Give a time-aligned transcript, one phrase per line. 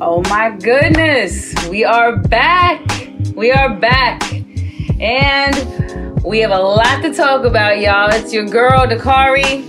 [0.00, 2.84] Oh my goodness, we are back.
[3.36, 4.24] We are back.
[5.00, 8.10] And we have a lot to talk about, y'all.
[8.10, 9.62] It's your girl, Dakari.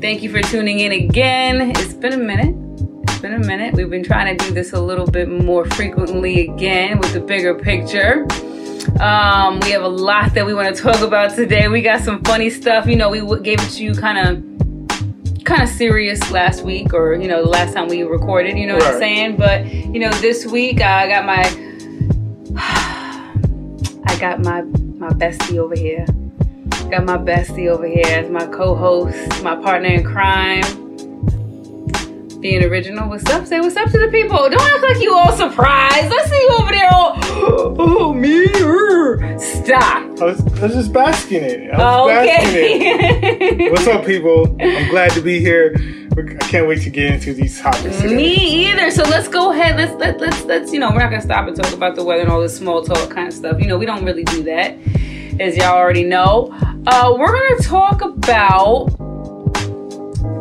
[0.00, 1.70] Thank you for tuning in again.
[1.76, 2.56] It's been a minute.
[3.04, 3.74] It's been a minute.
[3.74, 7.54] We've been trying to do this a little bit more frequently again with the bigger
[7.54, 8.26] picture.
[9.00, 11.68] Um, we have a lot that we want to talk about today.
[11.68, 12.86] We got some funny stuff.
[12.86, 14.51] You know, we gave it to you kind of
[15.44, 18.74] kind of serious last week or you know the last time we recorded you know
[18.74, 19.36] what i'm saying?
[19.36, 21.42] But you know this week i got my
[24.06, 26.06] i got my my bestie over here.
[26.90, 30.91] Got my bestie over here as my co-host my partner in crime
[32.42, 35.30] Be'n Original what's up say what's up to the people don't act like you all
[35.30, 37.16] surprised let's see you over there all
[37.78, 41.70] oh me er." stop I was, I was just basking in it.
[41.72, 43.52] I was basking in it.
[43.52, 44.56] okay What's up, people?
[44.60, 45.74] I'm glad to be here.
[46.16, 48.02] I can't wait to get into these topics.
[48.04, 48.90] Me either.
[48.92, 49.76] So let's go ahead.
[49.76, 52.22] Let's let let's let's you know we're not gonna stop and talk about the weather
[52.22, 53.60] and all this small talk kind of stuff.
[53.60, 54.78] You know we don't really do that,
[55.40, 56.50] as y'all already know.
[56.86, 58.86] Uh, we're gonna talk about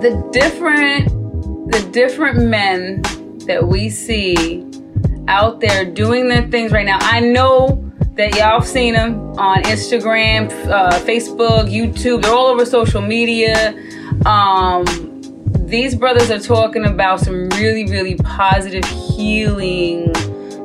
[0.01, 1.20] the different
[1.71, 3.01] the different men
[3.47, 4.65] that we see
[5.27, 6.97] out there doing their things right now.
[7.01, 12.21] I know that y'all have seen them on Instagram, uh, Facebook, YouTube.
[12.23, 13.73] They're all over social media.
[14.25, 14.85] Um,
[15.65, 20.13] these brothers are talking about some really, really positive healing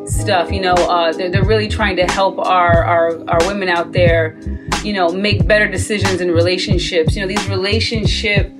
[0.06, 0.50] stuff.
[0.50, 4.36] You know, uh, they're, they're really trying to help our, our, our women out there,
[4.82, 7.14] you know, make better decisions in relationships.
[7.14, 8.55] You know, these relationship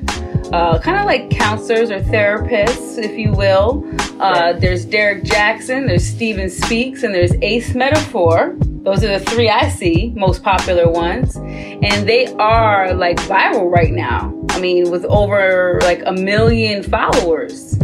[0.52, 3.84] uh, kind of like counselors or therapists, if you will.
[4.20, 8.54] Uh, there's Derrick Jaxn, there's Stephan Speaks, and there's Ace Metaphor.
[8.58, 11.36] Those are the three I see, most popular ones.
[11.36, 14.32] And they are like viral right now.
[14.50, 17.76] I mean, with over like a million followers.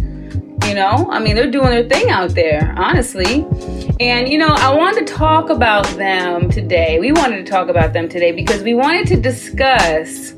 [0.67, 3.45] You know, I mean, they're doing their thing out there, honestly.
[3.99, 7.01] And, you know, I wanted to talk about them today.
[7.01, 10.35] We wanted to talk about them today because we wanted to discuss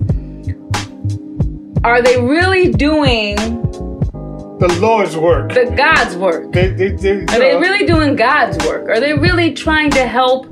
[1.85, 5.53] are they really doing The Lord's work.
[5.53, 6.51] the God's work?
[6.51, 8.89] They, they, they, Are they really doing God's work?
[8.89, 10.47] Are they really trying to help,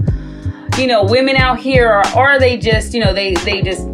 [0.76, 3.88] you know, women out here, or, or are they just, you know, they they just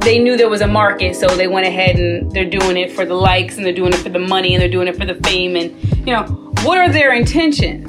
[0.00, 3.04] they knew there was a market, so they went ahead and they're doing it for
[3.04, 5.14] the likes and they're doing it for the money and they're doing it for the
[5.22, 5.70] fame and
[6.06, 6.24] you know
[6.64, 7.86] what are their intentions?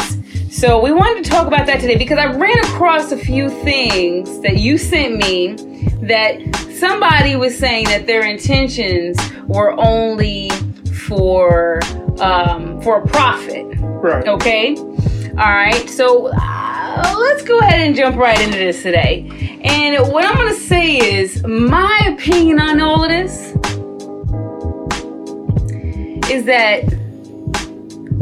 [0.51, 4.39] So we wanted to talk about that today because I ran across a few things
[4.41, 5.55] that you sent me
[6.01, 6.39] that
[6.79, 9.17] somebody was saying that their intentions
[9.47, 10.49] were only
[11.07, 11.79] for
[12.19, 13.65] um, for a profit.
[13.79, 14.27] Right.
[14.27, 14.75] Okay.
[14.75, 15.89] All right.
[15.89, 19.59] So uh, let's go ahead and jump right into this today.
[19.63, 23.53] And what I'm going to say is my opinion on all of this
[26.29, 26.81] is that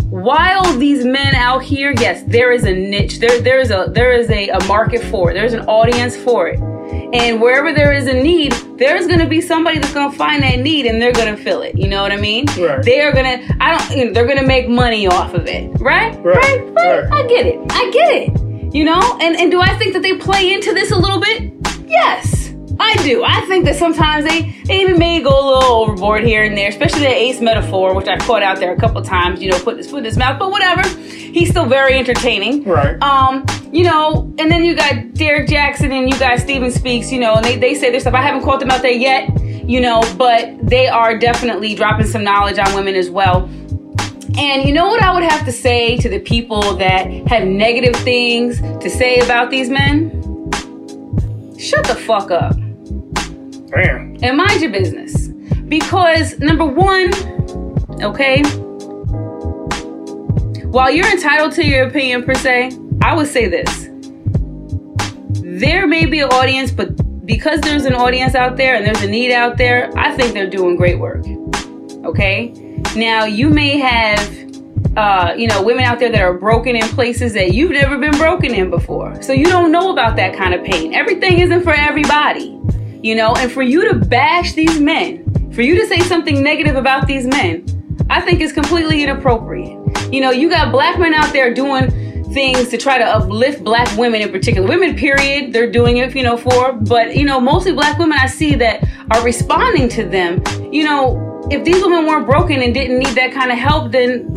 [0.09, 3.19] while these men out here, yes, there is a niche.
[3.19, 5.33] There, there is a there is a, a market for it.
[5.33, 6.74] There's an audience for it.
[7.15, 10.85] And wherever there is a need, there's gonna be somebody that's gonna find that need
[10.85, 11.77] and they're gonna fill it.
[11.77, 12.45] You know what I mean?
[12.57, 12.83] Right.
[12.83, 15.69] They are gonna I don't you know, they're gonna make money off of it.
[15.79, 16.13] Right?
[16.21, 17.13] Right, right.
[17.13, 17.59] I get it.
[17.71, 18.73] I get it.
[18.75, 19.17] You know?
[19.21, 21.53] And and do I think that they play into this a little bit?
[21.87, 22.44] Yes.
[22.79, 23.23] I do.
[23.23, 26.69] I think that sometimes they, they even may go a little overboard here and there,
[26.69, 29.77] especially the ace metaphor, which I've caught out there a couple times, you know, put
[29.77, 30.87] his foot in his mouth, but whatever.
[30.99, 32.63] He's still very entertaining.
[32.63, 33.01] Right.
[33.01, 37.19] Um, you know, and then you got Derrick Jaxn and you got Stephan Speaks, you
[37.19, 38.13] know, and they, they say their stuff.
[38.13, 42.23] I haven't caught them out there yet, you know, but they are definitely dropping some
[42.23, 43.49] knowledge on women as well.
[44.37, 47.95] And you know what I would have to say to the people that have negative
[48.01, 50.11] things to say about these men?
[51.57, 52.57] Shut the fuck up
[53.75, 54.17] Damn.
[54.21, 55.27] and mind your business.
[55.67, 57.13] Because, number one,
[58.01, 58.43] okay,
[60.65, 63.89] while you're entitled to your opinion per se, I would say this.
[65.41, 69.07] There may be an audience, but because there's an audience out there and there's a
[69.07, 71.25] need out there, I think they're doing great work.
[72.05, 72.49] Okay?
[72.95, 74.45] Now, you may have
[74.97, 78.17] uh, you know, women out there that are broken in places that you've never been
[78.17, 79.21] broken in before.
[79.21, 80.93] So you don't know about that kind of pain.
[80.93, 82.54] Everything isn't for everybody,
[83.05, 86.75] you know, and for you to bash these men, for you to say something negative
[86.75, 87.63] about these men,
[88.09, 89.77] I think is completely inappropriate.
[90.11, 91.91] You know, you got black men out there doing
[92.33, 94.67] things to try to uplift black women in particular.
[94.67, 98.25] Women, period, they're doing it, you know, for, but, you know, mostly black women I
[98.25, 100.41] see that are responding to them.
[100.73, 104.33] You know, if these women weren't broken and didn't need that kind of help, then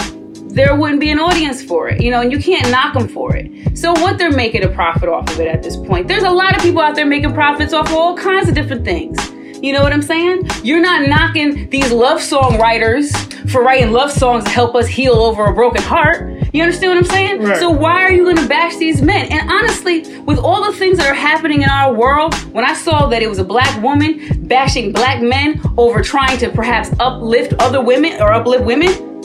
[0.59, 3.37] there wouldn't be an audience for it, you know, and you can't knock them for
[3.37, 3.77] it.
[3.77, 6.09] So what they're making a profit off of it at this point.
[6.09, 8.85] There's a lot of people out there making profits off of all kinds of different
[8.85, 9.19] things.
[9.63, 10.49] You know what I'm saying?
[10.63, 13.11] You're not knocking these love song writers
[13.51, 16.33] for writing love songs to help us heal over a broken heart.
[16.53, 17.43] You understand what I'm saying?
[17.43, 17.59] Right.
[17.59, 19.31] So why are you gonna bash these men?
[19.33, 23.07] And honestly, with all the things that are happening in our world, when I saw
[23.09, 27.83] that it was a black woman bashing black men over trying to perhaps uplift other
[27.83, 29.18] women or uplift women,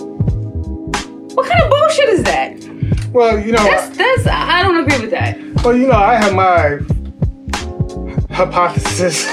[1.33, 3.09] what kind of bullshit is that?
[3.11, 5.37] Well, you know, That's that's I don't agree with that.
[5.63, 6.79] well, you know, I have my
[8.35, 9.27] hypothesis.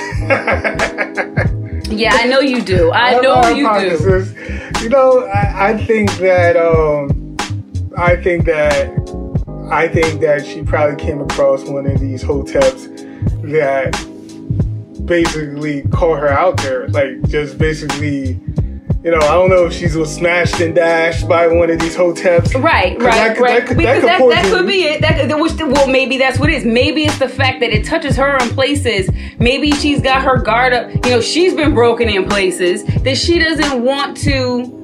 [1.90, 2.92] Yeah, I know you do.
[2.92, 3.68] I have know you
[3.98, 4.24] do.
[4.80, 7.36] You know, I, I think that um,
[7.98, 8.92] I think that
[9.72, 12.86] I think that she probably came across one of these hoteps
[13.50, 13.90] that
[15.04, 18.38] basically caught her out there, like just basically.
[19.02, 21.96] You know, I don't know if she's was smashed and dashed by one of these
[21.96, 22.52] hoteps.
[22.62, 23.58] Right, right, that could- right.
[23.60, 25.00] that could- that because could that, that could be it.
[25.00, 26.64] That could, which, well, maybe that's what it is.
[26.66, 29.08] Maybe it's the fact that it touches her in places.
[29.38, 30.90] Maybe she's got her guard up.
[31.06, 34.76] You know, she's been broken in places that she doesn't want to.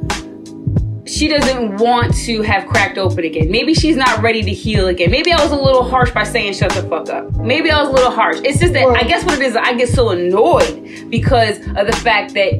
[1.04, 3.50] She doesn't want to have cracked open again.
[3.50, 5.10] Maybe she's not ready to heal again.
[5.10, 7.36] Maybe I was a little harsh by saying shut the fuck up.
[7.36, 8.38] Maybe I was a little harsh.
[8.42, 11.86] It's just that Well- I guess what it is, I get so annoyed because of
[11.86, 12.54] the fact that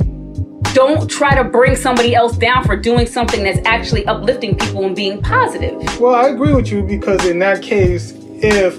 [0.76, 4.94] don't try to bring somebody else down for doing something that's actually uplifting people and
[4.94, 5.74] being positive.
[5.98, 8.12] Well, I agree with you because in that case,
[8.42, 8.78] if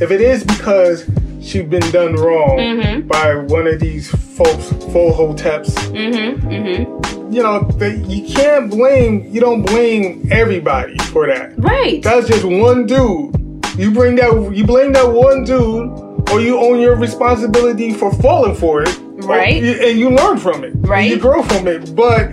[0.00, 1.04] if it is because
[1.40, 3.08] she's been done wrong Mhm.
[3.08, 4.08] by one of these
[4.38, 6.48] folks, full hoteps, Mm-hmm.
[6.48, 7.32] Mm-hmm.
[7.32, 9.26] you know, the, you can't blame.
[9.32, 11.54] You don't blame everybody for that.
[11.58, 12.00] Right.
[12.04, 13.34] That's just one dude.
[13.76, 14.52] You bring that.
[14.54, 15.90] You blame that one dude,
[16.30, 18.96] or you own your responsibility for falling for it.
[19.26, 19.62] Right.
[19.62, 20.72] you- and you learn from it.
[20.76, 21.10] Right.
[21.10, 21.94] you grow from it.
[21.94, 22.30] But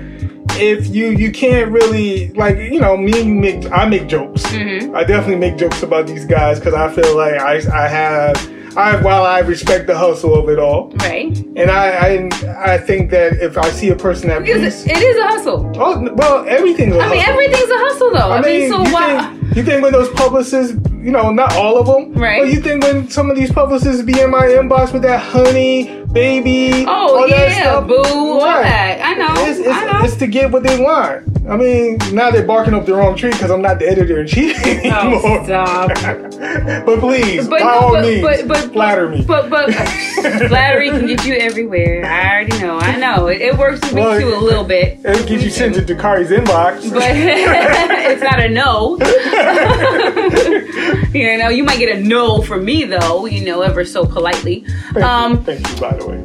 [0.62, 4.44] if you you can't really like you know me and you make I make jokes.
[4.47, 4.95] Mhm.
[4.95, 8.50] I definitely make jokes about these guys because I feel like I I have.
[8.77, 11.36] I, while I respect the hustle of it all, Right.
[11.56, 15.18] and I, I I think that if I see a person that Because it is
[15.18, 15.71] a hustle.
[15.75, 18.30] oh well, everything's a I mean, everything's a hustle, though.
[18.30, 19.33] I, I mean, mean, so why?
[19.41, 22.42] think, you think when those publicists, you know, not all of them, Right.
[22.42, 26.04] But you think when some of these publicists be in my inbox with that honey,
[26.12, 28.63] baby, Oh all yeah, stuff, boo, all Right.
[28.63, 29.00] that.
[29.06, 29.46] I know.
[29.50, 30.04] It's, it's, I know.
[30.06, 31.25] it's to get what they want.
[31.50, 34.28] I mean, now they're barking up the wrong tree because I'm not the editor in
[34.28, 35.22] chief anymore.
[35.24, 35.88] Oh, stop.
[36.86, 39.24] but please, But by no, all but- means, but- but- flatter me.
[39.25, 39.74] But but
[40.48, 42.06] flattery can get you everywhere.
[42.06, 42.78] I already know.
[42.78, 43.28] I know.
[43.28, 45.00] It, it works with me too a little bit.
[45.04, 46.92] It gets you sent to Dakari's inbox.
[46.94, 48.98] But it's not a no.
[51.13, 53.25] you know, you might get a no from me though.
[53.25, 54.66] You know, ever so politely.
[54.94, 55.38] Thank, Um, you.
[55.44, 56.24] Thank you, by the way.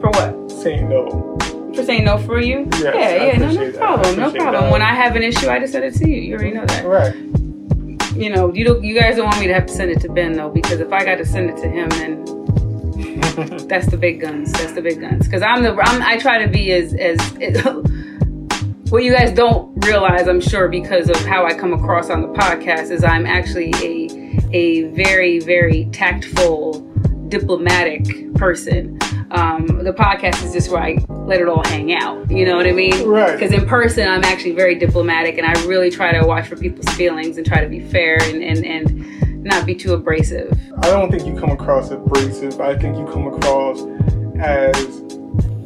[0.00, 0.50] for what?
[0.62, 1.36] Saying no.
[1.76, 2.66] For saying no for you?
[2.72, 3.82] Yes, yeah, I yeah, no, no appreciate that.
[3.82, 4.62] I problem, no problem.
[4.64, 4.72] that.
[4.72, 6.22] When I have an issue, I just send it to you.
[6.22, 6.86] You already know that.
[6.86, 7.14] Right.
[8.16, 8.82] You know, you don't.
[8.82, 10.90] You guys don't want me to have to send it to Ben though, because if
[10.90, 12.24] I got to send it to him, then
[13.68, 14.50] that's the big guns.
[14.52, 15.26] That's the big guns.
[15.26, 15.76] Because I'm the.
[15.78, 17.18] I'm, I try to be as as.
[18.90, 22.28] what you guys don't realize, I'm sure, because of how I come across on the
[22.28, 26.80] podcast, is I'm actually a a very very tactful,
[27.28, 28.98] diplomatic person.
[29.30, 32.30] Um, the podcast is just where I let it all hang out.
[32.30, 33.06] You know what I mean?
[33.06, 33.32] Right.
[33.32, 36.88] Because in person, I'm actually very diplomatic, and I really try to watch for people's
[36.94, 40.58] feelings and try to be fair and and and not be too abrasive.
[40.78, 42.60] I don't think you come across abrasive.
[42.60, 43.82] I think you come across
[44.38, 45.02] as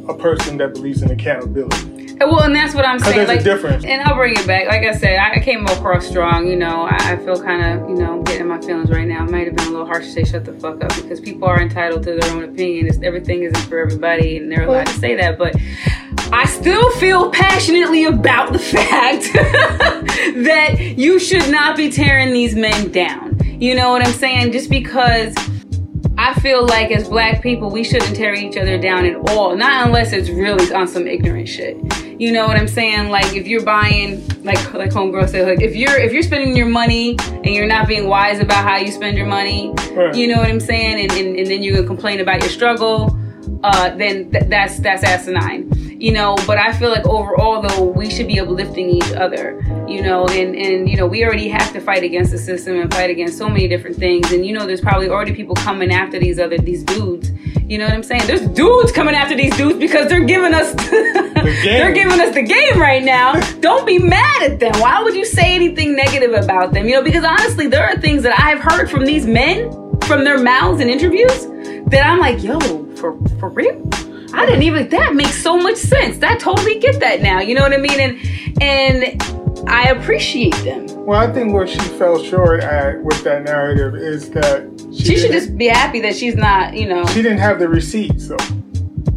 [0.08, 1.99] a person that believes in accountability.
[2.20, 3.16] And Well, and that's what I'm saying.
[3.16, 3.84] there's Like, a difference.
[3.84, 4.66] and I'll bring it back.
[4.68, 6.46] Like I said, I came across strong.
[6.46, 9.24] You know, I, I feel kind of, you know, getting my feelings right now.
[9.24, 11.48] It might have been a little harsh to say shut the fuck up because people
[11.48, 12.86] are entitled to their own opinion.
[12.88, 15.38] It's, everything isn't for everybody, and they're allowed to say that.
[15.38, 15.56] But
[16.32, 19.32] I still feel passionately about the fact
[20.44, 23.38] that you should not be tearing these men down.
[23.60, 24.52] You know what I'm saying?
[24.52, 25.34] Just because
[26.22, 29.56] I feel like as black people, we shouldn't tear each other down at all.
[29.56, 31.78] Not unless it's really on some ignorant shit.
[32.20, 33.08] You know what I'm saying?
[33.08, 36.68] Like if you're buying, like like homegirl said, like if you're if you're spending your
[36.68, 40.14] money and you're not being wise about how you spend your money, Right.
[40.14, 41.00] you know what I'm saying?
[41.00, 43.16] And and, and then you can complain about your struggle.
[43.64, 45.70] Uh, then th- that's that's asinine,
[46.00, 46.36] you know.
[46.46, 50.26] But I feel like overall, though, we should be uplifting each other, you know.
[50.26, 53.38] And and you know, we already have to fight against the system and fight against
[53.38, 54.32] so many different things.
[54.32, 57.30] And you know, there's probably already people coming after these other these dudes.
[57.70, 58.26] You know what I'm saying?
[58.26, 60.74] There's dudes coming after these dudes because they're giving us
[61.64, 63.34] they're giving us the game right now.
[63.60, 64.72] Don't be mad at them.
[64.80, 66.86] Why would you say anything negative about them?
[66.86, 69.70] You know, because honestly, there are things that I've heard from these men
[70.02, 71.46] from their mouths in interviews
[71.86, 72.58] that I'm like, yo,
[72.96, 73.88] for for real?
[74.32, 76.22] I didn't even that makes so much sense.
[76.22, 77.40] I totally get that now.
[77.40, 77.98] You know what I mean?
[78.00, 79.22] And and
[79.68, 80.86] I appreciate them.
[81.04, 85.32] Well, I think where she fell short at with that narrative is that She should
[85.32, 87.04] just be happy that she's not, you know.
[87.06, 88.36] she didn't have the receipts though.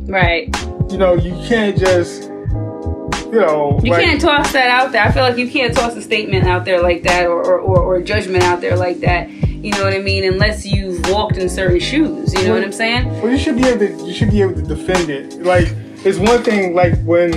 [0.06, 0.56] Right.
[0.92, 5.04] You know, you can't just, you know, You like- can't toss that out there.
[5.04, 7.80] I feel like you can't toss a statement out there like that or, or, or,
[7.80, 9.30] or a judgment out there like that.
[9.64, 10.26] You know what I mean?
[10.26, 12.34] Unless you've walked in certain shoes.
[12.34, 13.08] You know what I'm saying?
[13.22, 14.06] Well, you should be able to.
[14.06, 15.42] You should be able to defend it.
[15.42, 15.68] Like
[16.04, 16.76] it's one thing.
[16.76, 17.32] Like when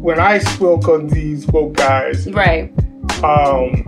[0.00, 2.72] when I spoke on these woke guys, Right.
[3.24, 3.84] um,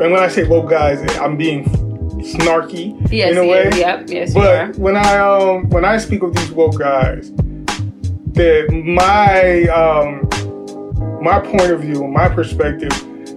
[0.00, 1.64] and when I say woke guys, I'm being
[2.18, 3.30] snarky Yes.
[3.32, 3.70] in a way.
[3.76, 4.04] Yep.
[4.08, 4.66] Yes, you are.
[4.66, 7.30] But when I um when I speak of these woke guys,
[8.32, 10.28] that my um
[11.22, 12.90] my point of view, my perspective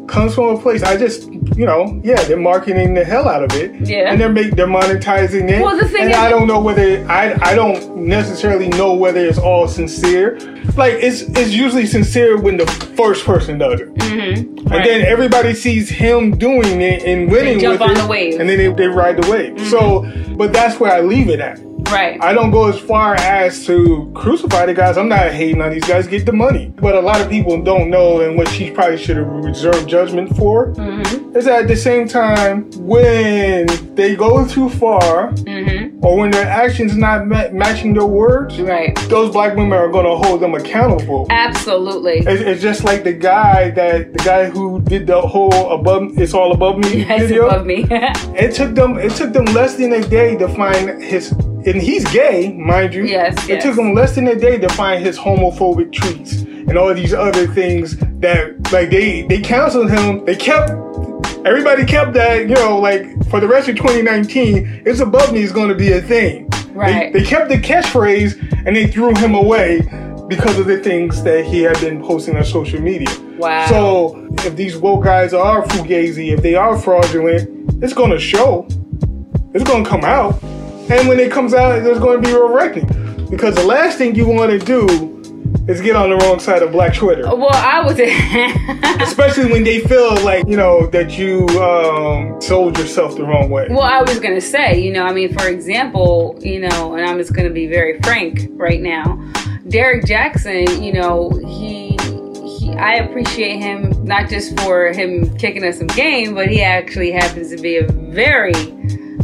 [0.07, 3.51] comes from a place I just you know yeah they're marketing the hell out of
[3.53, 4.11] it Yeah.
[4.11, 7.05] and they're make they're monetizing it Well, the thing and is- I don't know whether
[7.09, 10.37] I I don't necessarily know whether it's all sincere
[10.77, 12.67] like it's it's usually sincere when the
[12.97, 14.73] first person does it Mm-hmm.
[14.73, 18.33] and then everybody sees him doing it and winning jump with on it the wave.
[18.33, 18.41] Mm-hmm.
[18.41, 20.05] and then they, they ride the wave so
[20.35, 21.59] but that's where I leave it at
[21.91, 22.21] right.
[22.23, 24.97] I don't go as far as to crucify the guys.
[24.97, 26.07] I'm not hating on these guys.
[26.07, 26.73] Get the money.
[26.77, 30.35] But a lot of people don't know, and what she probably should have reserved judgment
[30.37, 31.35] for mm-hmm.
[31.35, 36.03] is that at the same time when they go too far, Mm-hmm.
[36.03, 38.95] or when their actions not ma- matching their words, Right.
[39.09, 41.27] those black women are going to hold them accountable.
[41.29, 42.19] Absolutely.
[42.19, 46.33] It's, it's just like the guy that the guy who did the whole above it's
[46.33, 47.47] all above me That's video.
[47.47, 47.85] above me.
[48.35, 48.97] It took them.
[48.97, 51.33] It took them less than a day to find his.
[51.65, 53.03] And he's gay, mind you.
[53.05, 53.63] Yes, It yes.
[53.63, 57.47] took him less than a day to find his homophobic tweets and all these other
[57.47, 60.25] things that, like, they they canceled him.
[60.25, 60.71] They kept.
[61.45, 65.51] Everybody kept that, you know, like for the rest of 2019, it's above me is
[65.51, 66.47] going to be a thing.
[66.73, 67.11] Right.
[67.11, 69.81] They, they kept the catchphrase and they threw him away
[70.29, 73.09] because of the things that he had been posting on social media.
[73.37, 73.65] Wow.
[73.67, 78.67] So if these woke guys are fugazi, if they are fraudulent, it's gonna show.
[79.55, 80.35] It's gonna come out.
[80.91, 83.29] And when it comes out, there's gonna be a reckoning.
[83.29, 84.85] Because the last thing you wanna do
[85.69, 87.23] is get on the wrong side of Black Twitter.
[87.23, 87.97] well, I was.
[89.01, 93.67] Especially when they feel like, you know, that you um, sold yourself the wrong way.
[93.69, 97.17] Well, I was gonna say, you know, I mean, for example, you know, and I'm
[97.17, 99.15] just gonna be very frank right now.
[99.69, 101.97] Derrick Jaxn, you know, he,
[102.57, 107.13] he, I appreciate him not just for him kicking us some game, but he actually
[107.13, 108.51] happens to be a very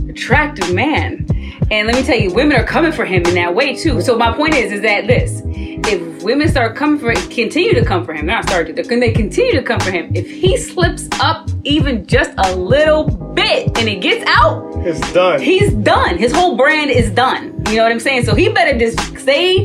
[0.09, 1.27] attractive man.
[1.69, 3.99] And let me tell you, women are coming for him in that way too.
[4.01, 8.05] So my point is, is that this: if women start coming for, continue to come
[8.05, 10.09] for him, not start to, can they continue to come for him?
[10.15, 15.41] If he slips up even just a little bit and it gets out, It's done.
[15.41, 16.17] he's done.
[16.17, 17.61] His whole brand is done.
[17.67, 18.23] You know what I'm saying?
[18.23, 19.57] So he better just stay,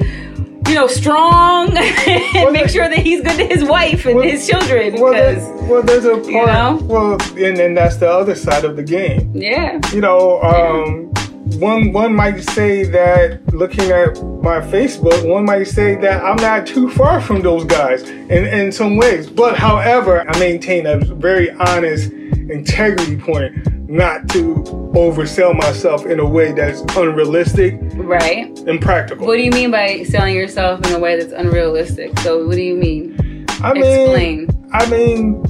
[0.66, 4.44] you know, strong and make sure that he's good to his wife and Well- his
[4.48, 5.00] children.
[5.00, 6.46] well, Because there's, well, there's a part.
[6.48, 6.78] know?
[6.82, 9.30] Well, and then that's the other side of the game.
[9.36, 11.12] yeah, you know, um,
[11.56, 16.66] one one might say that looking at my Facebook, one might say that I'm not
[16.66, 19.28] too far from those guys in, in some ways.
[19.28, 24.54] But however, I maintain a very honest integrity point not to
[24.94, 28.58] oversell myself in a way that's unrealistic right.
[28.66, 29.26] impractical.
[29.26, 32.18] What do you mean by selling yourself in a way that's unrealistic?
[32.20, 33.46] So what do you mean?
[33.62, 34.68] I mean, Explain.
[34.72, 35.44] I mean,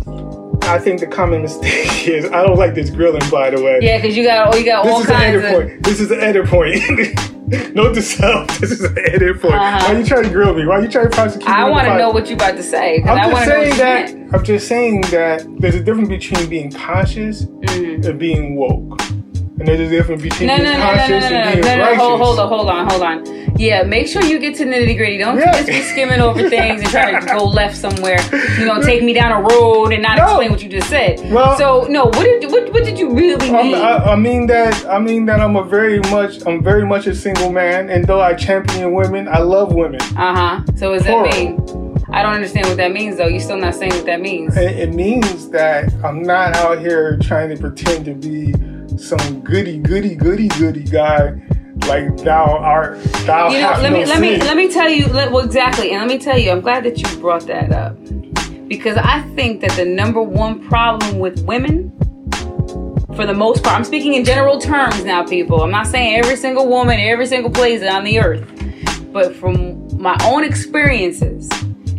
[0.64, 3.78] I think the common mistake is I don't like this grilling, by the way.
[3.83, 5.50] Yeah, because you got oh, you got This all kinds of.
[5.50, 5.83] point.
[5.83, 6.81] This is an edit point.
[7.75, 8.49] Note to self.
[8.61, 9.54] This is an edit point.
[9.54, 9.92] Uh-huh.
[9.92, 10.64] Why you trying to grill me?
[10.66, 11.52] Why you trying to prosecute me?
[11.54, 13.02] I want to know what you about to say.
[13.02, 14.35] I'm I just want to know what saying that.
[14.38, 18.07] I'm just saying that there's a difference between being conscious Mhm.
[18.07, 18.99] and being woke,
[19.69, 21.76] and difference between No, no, being no, no, no, conscious no, no, and being no,
[21.76, 21.99] no, righteous.
[22.02, 23.59] hold, hold on, hold on, hold on.
[23.59, 25.19] Yeah, make sure you get to the nitty gritty.
[25.19, 25.52] Don't Yeah.
[25.52, 28.19] just be skimming over things and try to go left somewhere.
[28.59, 30.25] You know, take me down a road and not No.
[30.25, 31.21] explain what you just said.
[31.31, 33.75] Well- so no, what did what, what did you really mean?
[33.75, 37.14] I, I mean that I mean that I'm a very much I'm very much a
[37.14, 40.00] single man, and though I champion women, I love women.
[40.16, 40.64] Uh huh.
[40.76, 41.61] So what does that mean?
[42.14, 43.26] I don't understand what that means though.
[43.28, 44.57] You're still not saying what that means.
[44.57, 48.52] It, it means that I'm not out here trying to pretend to be
[48.99, 51.40] some goody goody goody goody guy
[51.87, 55.06] like thou art thou You know, let no me let me let me tell you
[55.06, 57.96] let, well exactly, and let me tell you, I'm glad that you brought that up.
[58.68, 61.90] Because I think that the number one problem with women,
[63.14, 65.62] for the most part, I'm speaking in general terms now, people.
[65.62, 68.49] I'm not saying every single woman, every single place on the earth,
[69.12, 71.50] but from my own experiences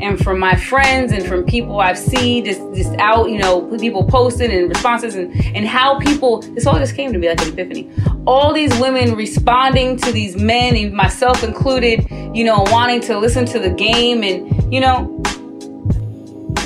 [0.03, 4.03] and from my friends and from people I've seen just just out, you know, people
[4.03, 7.53] posting and responses and and how people this all just came to me like an
[7.53, 7.89] epiphany.
[8.27, 12.05] All these women responding to these men, and myself included,
[12.35, 15.21] you know, wanting to listen to the game and you know,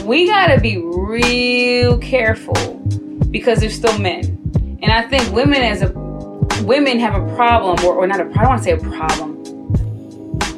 [0.03, 2.56] we gotta be real careful
[3.29, 4.24] because they're still men.
[4.82, 5.91] And I think women as a
[6.63, 9.44] women have a problem or, or not a I don't want to say a problem.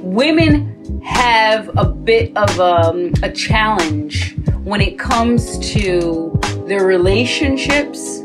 [0.02, 8.20] women have a bit of um, a challenge when it comes to their relationships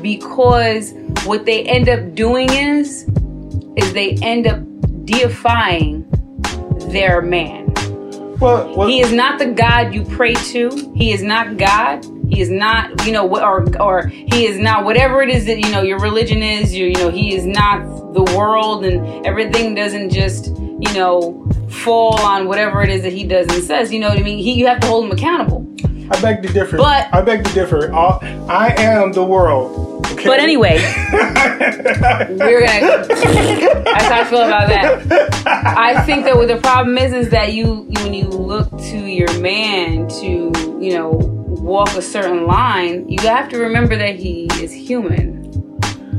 [0.00, 0.92] because
[1.24, 3.08] what they end up doing is
[3.76, 4.60] is they end up
[5.04, 6.04] deifying
[6.90, 7.72] their man.
[8.38, 10.92] Well, well He is not the God you pray to.
[10.94, 12.04] He is not God.
[12.28, 15.70] He is not, you know, or or he is not whatever it is that you
[15.70, 16.74] know your religion is.
[16.74, 20.46] You you know, he is not the world, and everything doesn't just
[20.82, 23.92] you know fall on whatever it is that he does and says.
[23.92, 24.38] You know what I mean?
[24.38, 25.66] He you have to hold him accountable.
[26.10, 26.76] I beg to differ.
[26.76, 27.92] But- I beg to differ.
[27.94, 30.06] I, I am the world.
[30.12, 30.24] Okay?
[30.26, 30.74] But anyway,
[31.12, 33.06] we're gonna.
[33.06, 35.46] That's how I feel about that.
[35.46, 38.98] I think that what the problem is is that you, you when you look to
[38.98, 44.46] your man to you know walk a certain line, you have to remember that he
[44.60, 45.41] is human.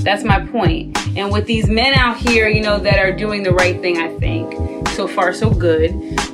[0.03, 0.97] That's my point.
[1.17, 4.09] And with these men out here, you know, that are doing the right thing, I
[4.19, 5.91] think so far so good.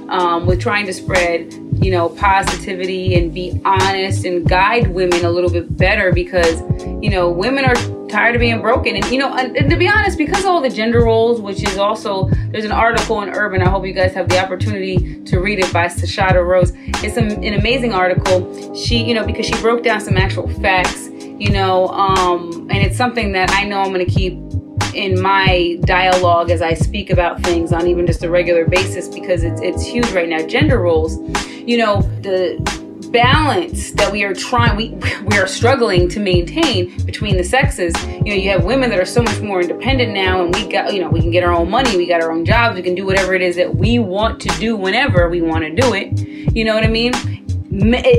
[0.09, 5.29] Um, with trying to spread, you know, positivity and be honest and guide women a
[5.29, 6.61] little bit better because,
[7.01, 7.75] you know, women are
[8.09, 8.95] tired of being broken.
[8.95, 11.63] And you know, and, and to be honest, because of all the gender roles, which
[11.63, 13.61] is also there's an article in Urban.
[13.61, 16.73] I hope you guys have the opportunity to read it by Sashada Rose.
[17.03, 18.73] It's an amazing article.
[18.73, 21.08] She, you know, because she broke down some actual facts
[21.39, 24.33] you know um, and it's something that i know i'm going to keep
[24.93, 29.43] in my dialogue as i speak about things on even just a regular basis because
[29.43, 30.45] it's, it's huge right now.
[30.45, 31.17] Gender roles
[31.67, 32.57] you know the
[33.11, 34.89] balance that we are trying we
[35.25, 37.93] we are struggling to maintain between the sexes.
[38.05, 40.93] You know you have women that are so much more independent now and we got
[40.93, 42.95] you know we can get our own money we got our own jobs we can
[42.95, 46.19] do whatever it is that we want to do whenever we want to do it.
[46.55, 47.13] You know what i mean?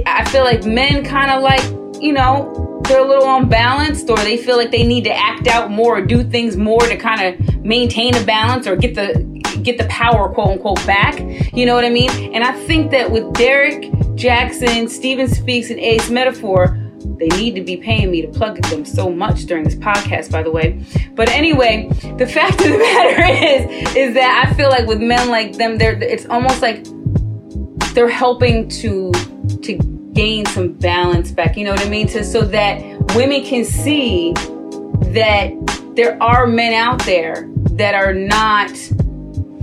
[0.06, 1.62] I feel like men kind of like
[2.00, 5.70] you know they're a little unbalanced or they feel like they need to act out
[5.70, 9.28] more or do things more to kind of maintain a balance or get the
[9.62, 11.18] get the power quote unquote back.
[11.52, 12.10] You know what i mean?
[12.34, 13.82] And i think that with derrick
[14.16, 16.76] jaxn stephan speaks and ace metaphor
[17.18, 20.42] they need to be paying me to plug them so much during this podcast by
[20.42, 20.82] the way.
[21.14, 25.28] But anyway the fact of the matter is is that i feel like with men
[25.28, 26.84] like them they're it's almost like
[27.94, 29.12] they're helping to
[29.62, 32.06] to gain some balance back you know what i mean?
[32.08, 32.82] To so that
[33.14, 34.32] women can see
[35.14, 35.50] that
[35.96, 38.68] there are men out there that are not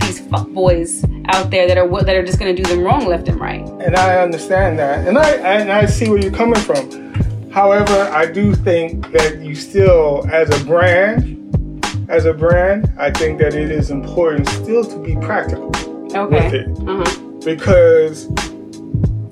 [0.01, 3.27] these fuckboys out there that are that are just going to do them wrong left
[3.27, 3.65] and right.
[3.85, 7.13] And I understand that, and I and I see where you're coming from.
[7.51, 13.39] However, I do think that you still, as a brand, as a brand, I think
[13.39, 16.67] that it is important still to be practical with it.
[16.87, 17.21] Uh-huh.
[17.43, 18.27] Because,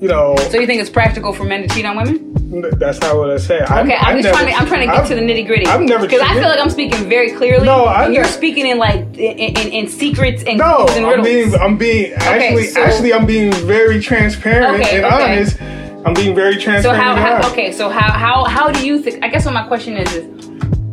[0.06, 2.36] you know, so you think it's practical for men to cheat on women
[2.78, 3.60] that's not what I say.
[3.62, 5.66] Okay, I'm, just trying to I'm trying to get to the nitty gritty.
[5.66, 7.66] I've never because I feel like I'm speaking very clearly.
[7.66, 11.56] No, I- you're speaking in like in, in, in secrets and No, and I'm being,
[11.56, 15.38] I'm being actually, so- actually, I'm being very transparent Okay, and okay.
[15.38, 15.62] honest.
[16.06, 17.02] I'm being very so transparent.
[17.04, 19.24] how, how okay so how how how do you think?
[19.24, 20.48] I guess what my question is is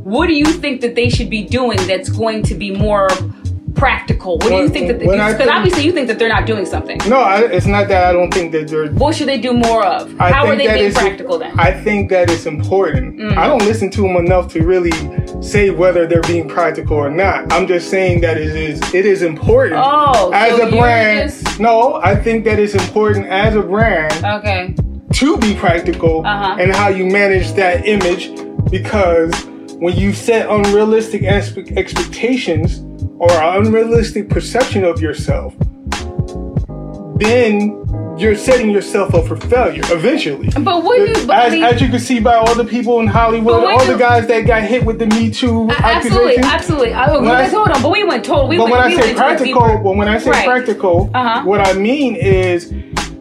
[0.04, 3.08] what do you think that they should be doing that's going to be more
[3.82, 4.38] practical?
[4.38, 6.98] What do you think that because obviously you think that they're not doing something.
[7.08, 8.88] No, I, it's not that I don't think that they're.
[8.92, 10.00] What should they do more of?
[10.20, 11.58] I how are they being practical then?
[11.58, 13.18] I think that it's important.
[13.18, 13.36] Mm.
[13.36, 14.92] I don't listen to them enough to really
[15.42, 17.52] say whether they're being practical or not.
[17.52, 21.30] I'm just saying that it is it is important Oh, as so a brand.
[21.30, 24.74] just- No, I think that it's important as a brand okay.
[25.14, 26.56] to be practical Uh-huh.
[26.60, 28.30] and how you manage that image
[28.70, 29.32] because
[29.82, 32.78] when you set unrealistic expe- expectations
[33.22, 35.54] or an unrealistic perception of yourself,
[37.16, 37.78] then
[38.18, 40.48] you're setting yourself up for failure eventually.
[40.60, 41.26] But what do you?
[41.26, 43.98] But, As, as you can see by all the people in Hollywood, all you- the
[43.98, 46.92] guys that got hit with the Me Too absolutely, absolutely.
[46.92, 48.48] I, When I- hold on, but we went total.
[48.48, 49.78] We But went, when I we say went into it practical, deeper.
[49.84, 51.42] but when I say practical, Uh-huh.
[51.44, 52.72] what I mean is,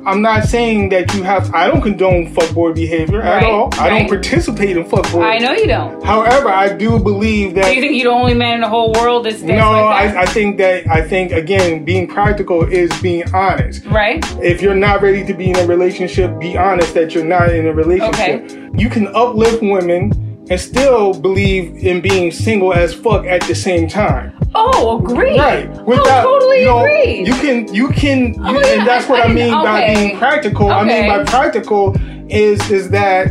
[0.06, 1.54] I'm not saying that you have.
[1.54, 3.70] I don't condone fuckboy behavior at Right, all.
[3.76, 5.24] I don't participate in fuckboy.
[5.24, 6.04] I know you don't.
[6.04, 7.66] However, I do believe that.
[7.66, 10.14] Do you think you're the only man in the whole world that's, that's no, like
[10.14, 10.18] that?
[10.18, 13.86] I, I think that I think again, being practical is being honest.
[13.86, 14.24] right?
[14.42, 17.68] If you're not ready to be in a relationship, be honest that you're not in
[17.68, 18.44] a relationship.
[18.44, 18.70] Okay.
[18.76, 23.88] You can uplift women and still believe in being single as fuck at the same
[23.88, 24.36] time.
[24.54, 25.38] Oh, agree.
[25.40, 25.70] Right.
[25.74, 27.26] oh, totally you know, agree.
[27.26, 29.84] You can you can Oh, you- yeah, and that's I- what I I, mean by
[29.84, 29.96] okay.
[29.96, 30.70] being practical.
[30.72, 31.96] I mean by practical
[32.30, 33.28] is is that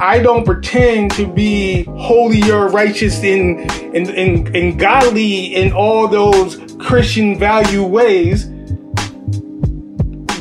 [0.00, 6.06] I don't pretend to be holy or righteous in in, in, in godly in all
[6.06, 8.48] those Christian value ways.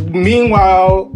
[0.09, 1.11] Meanwhile,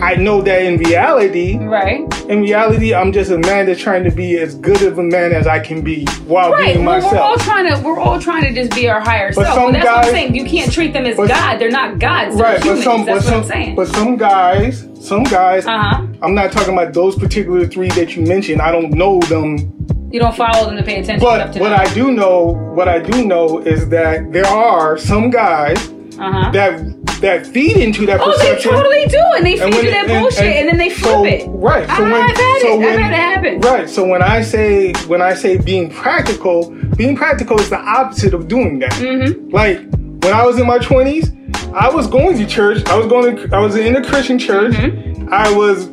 [0.00, 2.02] I know that in reality, Right.
[2.30, 5.32] In reality, I'm just a man that's trying to be as good of a man
[5.32, 6.74] as I can be while Right.
[6.74, 9.44] being Well, we're all trying to we're all trying to just be our higher But
[9.46, 9.54] self.
[9.56, 10.34] some But that's what guys- I'm saying.
[10.36, 11.58] You can't treat them as but- God.
[11.58, 12.36] They're not gods.
[12.36, 12.84] They're Right, but humans.
[12.84, 13.74] some, but that's some, I'm saying.
[13.74, 15.66] but some guys, some guys.
[15.66, 16.02] uh huh.
[16.22, 18.60] I'm not talking about those particular three that you mentioned.
[18.62, 19.72] I don't know them
[20.12, 21.20] You don't follow them to pay attention.
[21.20, 21.76] But to what know.
[21.76, 25.78] I do know, what I do know is that there are some guys
[26.20, 26.50] uh-huh.
[26.52, 28.72] that that feed into that Oh, they perception.
[28.72, 31.46] totally do, and they feed when you that bullshit, and, then they flip so, it.
[31.48, 31.86] Right.
[31.86, 32.78] So Ah, when, I've had so it.
[32.78, 33.60] when, I've had it happen.
[33.60, 33.88] Right.
[33.90, 38.48] So when I say when I say being practical, being practical is the opposite of
[38.48, 38.92] doing that.
[38.92, 39.50] Mm-hmm.
[39.50, 39.78] Like
[40.22, 41.30] when I was in my twenties,
[41.74, 42.86] I was going to church.
[42.86, 43.54] I was going to.
[43.56, 44.72] I was in a Christian church.
[44.74, 45.28] Mm-hmm.
[45.32, 45.88] I was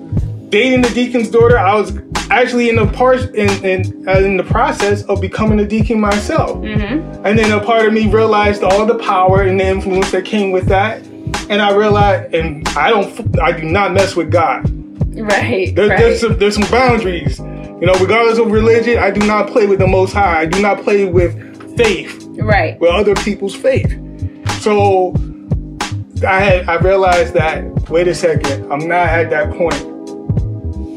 [0.50, 1.58] dating the deacon's daughter.
[1.58, 1.98] I was
[2.30, 6.58] actually in the part in in, uh, in the process of becoming a deacon myself.
[6.58, 7.26] Mm-hmm.
[7.26, 10.52] And then a part of me realized all the power and the influence that came
[10.52, 11.06] with that.
[11.50, 14.70] And I realized, and I don't, I do not mess with God.
[15.16, 15.74] Right.
[15.76, 15.98] There, right.
[15.98, 17.40] There's some, there's some boundaries.
[17.40, 20.42] You know, regardless of religion, I do not play with the Most High.
[20.42, 22.80] I do not play with faith, right.
[22.80, 23.92] with other people's faith.
[24.62, 25.14] So
[26.28, 27.64] I had, I realized that.
[27.90, 29.97] Wait a second, I'm not at that point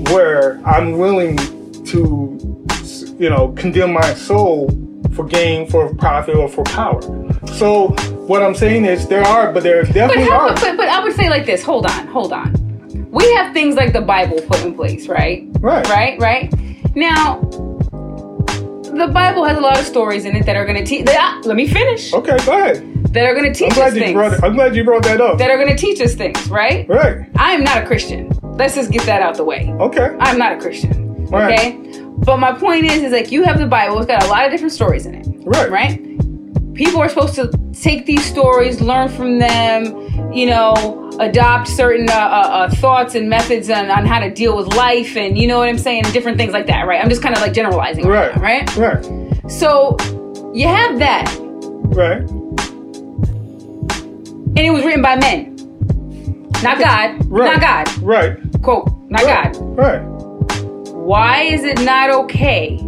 [0.08, 1.36] where I'm willing
[1.84, 2.38] to,
[3.18, 4.68] you know, condemn my soul
[5.14, 7.00] for gain, for profit, or for power.
[7.48, 7.88] So
[8.26, 10.54] what I'm saying is there are, but there But, definitely how, are.
[10.54, 11.62] but but I would say like this.
[11.62, 12.06] Hold on.
[12.08, 12.54] Hold on.
[13.10, 15.46] We have things like the Bible put in place, right?
[15.58, 15.86] Right.
[15.88, 16.18] Right.
[16.20, 16.52] Right.
[16.96, 21.06] Now, the Bible has a lot of stories in it that are going to teach.
[21.08, 22.12] Ah, let me finish.
[22.12, 22.86] Okay, go ahead.
[23.12, 24.14] That are going to teach I'm glad us you things.
[24.14, 24.44] brought.
[24.44, 25.38] I'm glad you brought that up.
[25.38, 26.88] that are going to teach us things, right?
[26.88, 27.28] right.
[27.36, 28.30] I am not a Christian.
[28.60, 29.70] Let's just get that out the way.
[29.80, 30.14] Okay.
[30.20, 31.24] I'm not a Christian.
[31.28, 31.58] Right.
[31.58, 32.02] Okay?
[32.18, 34.50] But my point is, is like you have the Bible, it's got a lot of
[34.50, 35.26] different stories in it.
[35.46, 35.70] Right.
[35.70, 36.74] Right?
[36.74, 42.12] People are supposed to take these stories, learn from them, you know, adopt certain uh,
[42.12, 45.58] uh, uh, thoughts and methods on, on how to deal with life and you know
[45.58, 47.02] what I'm saying, and different things like that, right?
[47.02, 48.36] I'm just kind of like generalizing Right.
[48.36, 49.06] right now, right?
[49.06, 49.50] Right.
[49.50, 49.96] So
[50.52, 51.34] you have that,
[51.96, 52.20] Right.
[54.56, 55.56] and it was written by men.
[56.62, 57.24] Not God.
[57.30, 57.58] Right.
[57.58, 58.02] Not God.
[58.02, 58.36] Right.
[58.62, 58.88] Quote.
[59.08, 59.52] Not right.
[59.52, 59.78] God.
[59.78, 60.02] Right.
[60.92, 62.78] why is it not okay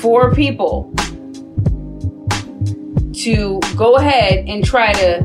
[0.00, 0.92] for people
[3.14, 5.22] to go ahead and try to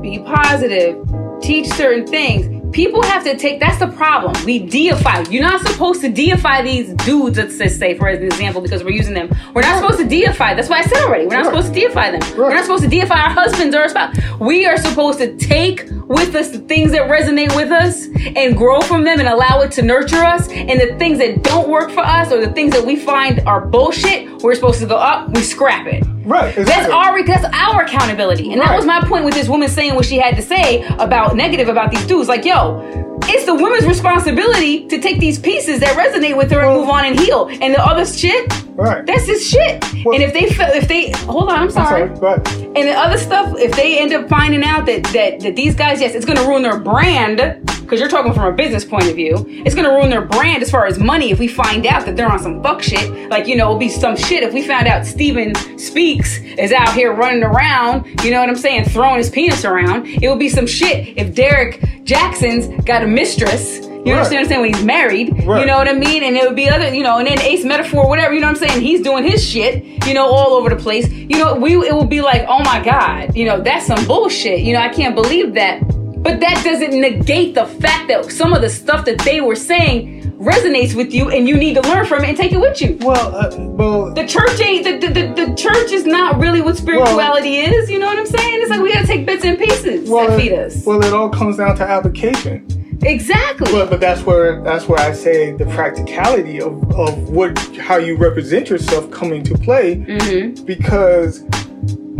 [0.00, 0.96] be positive,
[1.40, 2.53] teach certain things?
[2.74, 4.34] People have to take that's the problem.
[4.44, 5.22] We deify.
[5.30, 8.90] You're not supposed to deify these dudes, let's just say, for an example, because we're
[8.90, 9.30] using them.
[9.54, 10.54] We're not supposed to deify.
[10.54, 11.26] That's why I said already.
[11.26, 11.54] We're not Right.
[11.62, 12.20] supposed to deify them.
[12.36, 14.16] We're not supposed to deify our husbands or our spouse.
[14.40, 18.80] We are supposed to take with us the things that resonate with us and grow
[18.80, 20.48] from them and allow it to nurture us.
[20.48, 23.60] And the things that don't work for us or the things that we find are
[23.64, 26.02] bullshit, we're supposed to go up, we scrap it.
[26.24, 26.54] Right.
[26.54, 28.52] That's our that's our accountability.
[28.52, 31.36] And that was my point with this woman saying what she had to say about
[31.36, 32.28] negative about these dudes.
[32.28, 36.78] Like, yo, it's the woman's responsibility to take these pieces that resonate with her and
[36.78, 37.48] move on and heal.
[37.48, 39.06] And the other shit, Right.
[39.06, 39.82] that's his shit.
[40.04, 42.16] Well- and if they fe- if they hold on, I'm I'm sorry.
[42.16, 42.40] sorry.
[42.64, 46.00] And the other stuff, if they end up finding out that that, that these guys,
[46.00, 47.60] yes, it's gonna ruin their brand.
[47.84, 50.70] Because you're talking from a business point of view, it's gonna ruin their brand as
[50.70, 53.28] far as money if we find out that they're on some fuck shit.
[53.28, 56.94] Like, you know, it'll be some shit if we found out Stephan Speaks is out
[56.94, 60.06] here running around, you know what I'm saying, throwing his penis around.
[60.06, 63.86] It would be some shit if Derrick Jaxn's got a mistress.
[64.04, 64.18] You Right.
[64.18, 64.60] understand what I'm saying?
[64.60, 65.28] When he's married,
[65.60, 66.22] you know what I mean?
[66.22, 68.60] And it would be other, you know, and then Ace Metaphor, whatever, you know what
[68.62, 68.82] I'm saying?
[68.82, 71.08] He's doing his shit, you know, all over the place.
[71.10, 74.60] You know, we it will be like, oh my God, you know, that's some bullshit.
[74.60, 75.80] You know, I can't believe that.
[76.22, 80.23] But that doesn't negate the fact that some of the stuff that they were saying
[80.38, 82.98] resonates with you and you need to learn from it and take it with you.
[83.00, 86.76] Well, uh, well, The church ain't the, the, the, the church is not really what
[86.76, 88.60] spirituality is, you know what I'm saying?
[88.62, 90.84] It's like we gotta take bits and pieces well, that it- feed us.
[90.84, 92.66] well, it all comes down to application.
[93.02, 93.70] exactly.
[93.72, 98.16] But but that's where that's where I say the practicality of, of what how you
[98.16, 100.64] represent yourself come into play mm-hmm.
[100.64, 101.44] because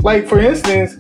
[0.02, 0.96] like for instance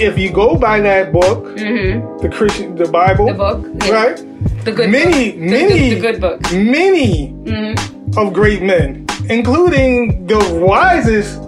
[0.00, 2.18] if you go by that book Mm-hmm.
[2.22, 3.60] the Christian the Bible The book.
[3.84, 3.92] yeah.
[3.92, 4.16] right
[4.64, 5.40] The good many book.
[5.40, 6.40] many the, the good book.
[6.52, 8.18] many Mm-hmm.
[8.18, 11.38] of great men including the wisest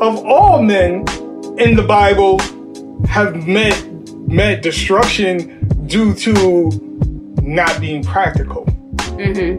[0.00, 1.04] of all men
[1.58, 2.38] in the Bible
[3.08, 3.76] have met
[4.28, 5.34] met destruction
[5.86, 6.34] due to
[7.42, 8.64] not being practical
[9.16, 9.54] Mm-hmm.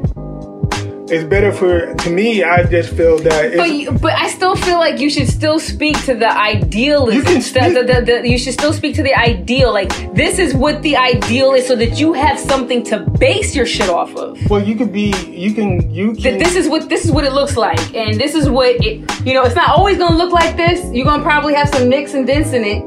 [1.10, 4.78] It's better for to me i just feel that But you, but I still feel
[4.78, 7.16] like you should still speak to the idealism.
[7.18, 9.72] You can speak- the, the, the- you should still speak to the ideal.
[9.72, 13.66] Like this is what the ideal is, so that you have something to base your
[13.66, 14.38] shit off of.
[14.50, 15.14] well you could be
[15.46, 18.36] you can you can this is what this is what it looks like, and this
[18.36, 18.96] is what it.
[19.26, 20.80] You know, it's not always gonna look like this.
[20.94, 22.82] You're gonna probably have some nicks and dents in it,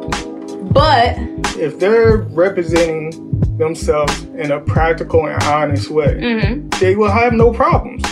[0.72, 1.16] but
[1.59, 3.12] if they're representing
[3.61, 8.03] themselves in a practical and honest way, hmm they will have no problems.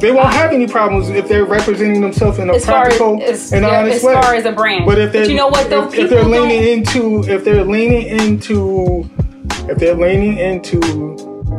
[0.00, 3.62] They won't have any problems if they're representing themselves in a As practical as, and
[3.64, 4.12] yeah, honest as way.
[4.14, 4.84] far as a brand.
[4.86, 8.06] But if they're you know what though, if, if they're leaning into if they're leaning
[8.06, 9.08] into
[9.70, 10.80] if they're leaning into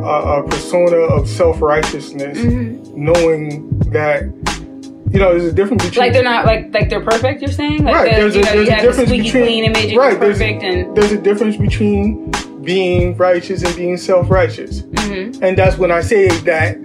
[0.04, 3.04] a, a persona of self righteousness, Mm-hmm.
[3.04, 4.22] knowing that
[5.12, 7.40] you know there's a difference between like they're not like like they're perfect.
[7.42, 8.12] You're saying like right.
[8.12, 10.12] There's you a, there's you a difference between clean image and right.
[10.12, 12.30] you're There's, and there's a difference between
[12.62, 15.40] being righteous and being self righteous, Mhm.
[15.42, 16.76] and that's when I say that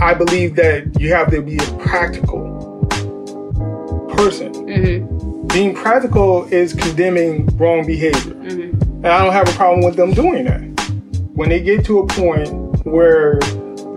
[0.00, 2.42] I believe that you have to be a practical
[4.16, 4.52] person.
[4.52, 5.52] Mhm.
[5.52, 8.34] Being practical is condemning wrong behavior.
[8.34, 8.72] Mhm.
[9.04, 10.62] And I don't have a problem with them doing that.
[11.34, 12.48] When they get to a point
[12.84, 13.38] where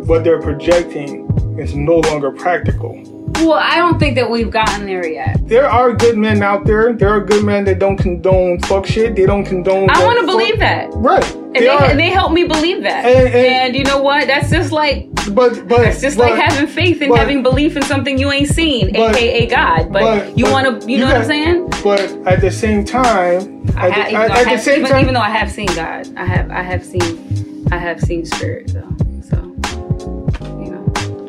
[0.08, 1.26] what they're projecting
[1.60, 3.02] is no longer practical.
[3.40, 5.48] Well, I don't think that we've gotten there yet.
[5.48, 6.94] There are good men out there.
[6.94, 9.16] There are good men that don't condone fuck shit.
[9.16, 9.90] They don't condone.
[9.92, 10.90] I want to believe that.
[10.94, 11.24] Right.
[11.36, 13.06] And They they, they help me believe that.
[13.06, 14.28] And- And, and- you know what?
[14.28, 17.76] That's just like but but it's just but, like having faith and but- having belief
[17.76, 19.92] in something you ain't seen, But- aka God.
[19.92, 21.70] But, you want to, you you know what I'm saying?
[21.84, 24.80] But at the same time, I at, ha- the, at, though I at the same
[24.80, 28.00] even, time, even though I have seen God, I have, I have seen, I have
[28.02, 29.07] seen spirit though.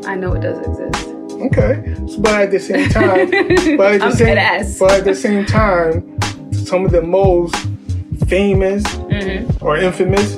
[0.09, 1.09] So, I know it does exist.
[1.47, 1.95] okay.
[2.21, 3.31] But at the same time,
[3.77, 6.19] but at the I'm same, but at the same time,
[6.53, 7.55] some of the most
[8.27, 9.63] famous Mhm.
[9.63, 10.37] or infamous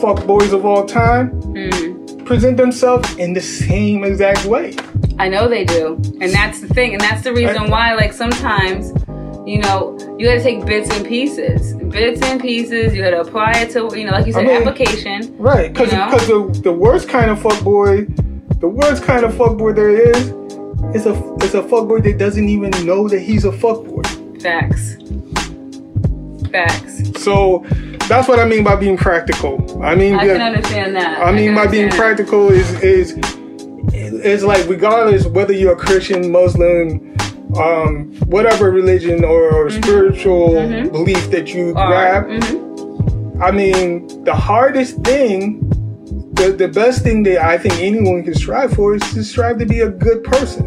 [0.00, 2.24] fuck boys of all time Mhm.
[2.24, 4.74] present themselves in the same exact way.
[5.18, 8.92] I know they do, and that's the thing, and that's the reason why, like sometimes,
[9.46, 12.94] you know, you got to take bits and pieces, bits and pieces.
[12.94, 15.18] You got to apply it to, you know, like you said, mean- application.
[15.38, 16.18] Right, because You know?
[16.52, 18.06] the the worst kind of fuck boy,
[18.64, 20.16] the worst kind of fuck boy there is,
[20.94, 24.00] is a is a fuck boy that doesn't even know that he's a fuck boy.
[24.40, 24.96] Facts.
[26.50, 27.22] Facts.
[27.22, 27.62] So
[28.08, 29.82] that's what I mean by being practical.
[29.84, 31.20] I mean, I yeah, can understand that.
[31.20, 33.18] I mean can by being practical is is
[33.92, 37.14] is like regardless whether you're a Christian, Muslim,
[37.58, 40.90] um, whatever religion or, or spiritual Mhm.
[40.90, 42.24] belief that you grab.
[42.28, 43.42] mhm.
[43.42, 45.60] I mean, the hardest thing,
[46.34, 49.66] the, the best thing that I think anyone can strive for is to strive to
[49.66, 50.66] be a good person.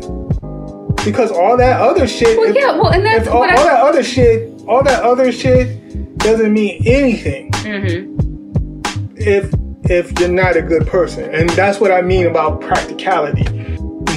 [1.03, 4.03] Because all that other shit, Well, if, yeah, well, and that's all, all that other
[4.03, 9.17] shit, all that other shit doesn't mean anything Mhm.
[9.17, 9.53] if
[9.89, 11.23] if you're not a good person.
[11.33, 13.45] And that's what I mean about practicality.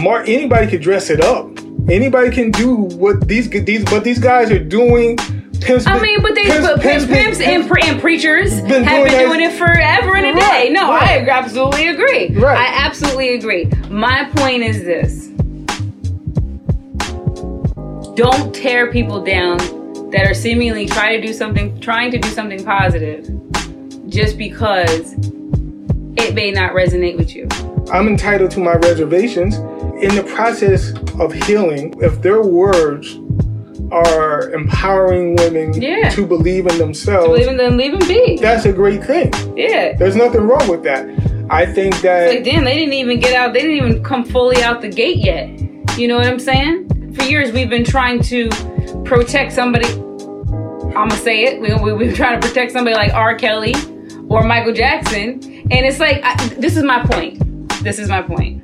[0.03, 1.49] Mar- anybody can dress it up.
[1.89, 5.17] Anybody can do what these these but these guys are doing.
[5.61, 8.67] Pimps, I mean, but they, pimps- but pimps, pimps- pimps and, pre- and preachers have
[8.69, 8.85] been
[9.19, 10.71] doing it forever and a day.
[10.71, 10.91] No.
[10.91, 12.35] I absolutely agree.
[12.35, 12.59] Right.
[12.59, 13.67] I absolutely agree.
[13.91, 15.27] My point is this:
[18.17, 19.59] don't tear people down
[20.11, 23.29] that are seemingly trying to do something, trying to do something positive,
[24.09, 25.15] just because
[26.17, 27.47] it may not resonate with you.
[27.93, 29.57] I'm entitled to my reservations.
[30.03, 33.19] In the process of healing, if their words
[33.93, 36.09] are empowering women Yeah.
[36.11, 38.37] to believe in themselves, Leave them, then leave them be.
[38.41, 39.33] that's a great thing.
[39.57, 39.97] Yeah.
[39.97, 41.07] There's nothing wrong with that.
[41.51, 43.53] I think that Like, damn, they didn't even get out.
[43.53, 45.49] They didn't even come fully out the gate yet.
[45.99, 47.15] You know what I'm saying?
[47.15, 48.49] For years, we've been trying to
[49.05, 49.89] protect somebody.
[49.89, 51.61] I'm gonna say it.
[51.61, 53.35] We, we, we've been trying to protect somebody like R.
[53.35, 53.75] Kelly
[54.29, 55.41] or Michael Jackson,
[55.73, 57.39] and it's like I, this is my point.
[57.83, 58.63] This is my point.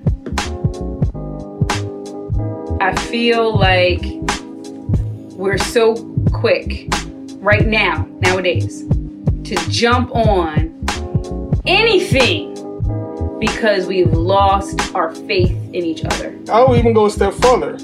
[2.81, 4.03] I feel like
[5.37, 5.95] we're so
[6.33, 6.89] quick
[7.39, 8.85] right now, nowadays,
[9.45, 10.73] to jump on
[11.67, 12.55] anything
[13.39, 16.35] because we've lost our faith in each other.
[16.51, 17.75] I'll even go a step further.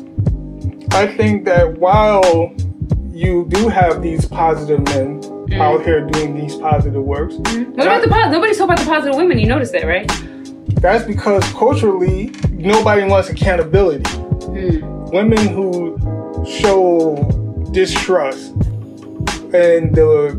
[0.93, 2.53] I think that while
[3.11, 5.61] you do have these positive men Mm.
[5.61, 9.17] out here doing these positive works, What about the po- nobody's talking about the positive
[9.17, 9.39] women?
[9.39, 10.11] You noticed that, right?
[10.81, 14.03] that's because culturally nobody wants accountability.
[14.03, 15.13] Mm.
[15.13, 15.97] Women who
[16.49, 17.15] show
[17.73, 18.51] distrust
[19.55, 20.33] and the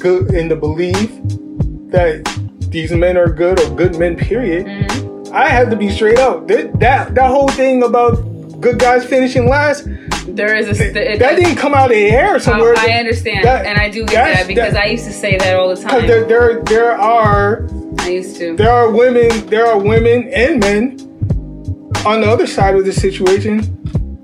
[0.00, 1.10] good in the belief
[1.90, 2.22] that
[2.70, 4.66] these men are good or good men, period.
[4.66, 5.32] Mhm.
[5.32, 6.46] I have to be straight up.
[6.48, 8.14] That that, that whole thing about
[8.60, 9.86] good guys finishing last,
[10.26, 12.74] There is a st- it- that didn't come out of the air I, somewhere.
[12.76, 15.54] I understand, that- and I do get that because that- I used to say that
[15.56, 16.06] all the time.
[16.06, 18.56] there, there, there are I used to.
[18.56, 20.84] there are women there are women and men
[22.06, 23.62] on the other side of the situation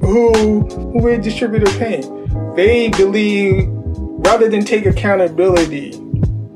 [0.01, 0.65] who
[0.99, 2.03] who distribute their pain.
[2.55, 5.95] They believe rather than take accountability.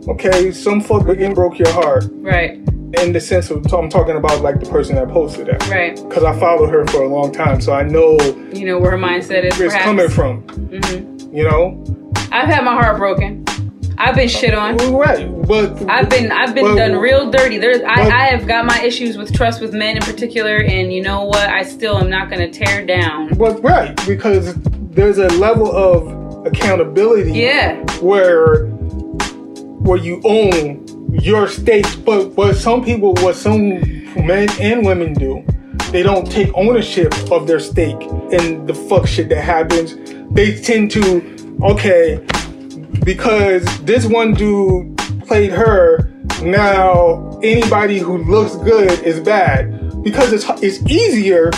[0.08, 2.56] Okay, some fuck again broke your heart Right,
[3.00, 5.96] in the sense of I'm talking about like the person that posted that right.
[5.96, 8.18] because I followed her for a long time, so I know
[8.52, 9.54] You know where her mindset is.
[9.54, 9.84] it's perhaps.
[9.84, 10.42] coming from.
[10.42, 11.34] Mhm.
[11.34, 11.82] You know,
[12.30, 13.44] I've had my heart broken.
[13.96, 14.76] I've been shit on.
[14.92, 17.56] Right, but I've been I've been but- done real dirty.
[17.58, 20.92] There's I, but- I have got my issues with trust with men in particular, and
[20.92, 21.48] you know what?
[21.48, 23.28] I still am not gonna tear down.
[23.38, 24.54] But right, because
[24.94, 28.66] there's a level of accountability Yeah, where
[29.84, 31.86] where you own your stake.
[32.04, 33.80] But but some people, what some
[34.26, 35.44] men and women do,
[35.90, 38.00] they don't take ownership of their stake
[38.32, 39.96] and the fuck shit that happens.
[40.32, 42.24] They tend to okay
[43.04, 46.10] because this one dude played her.
[46.42, 51.50] Now anybody who looks good is bad because it's it's easier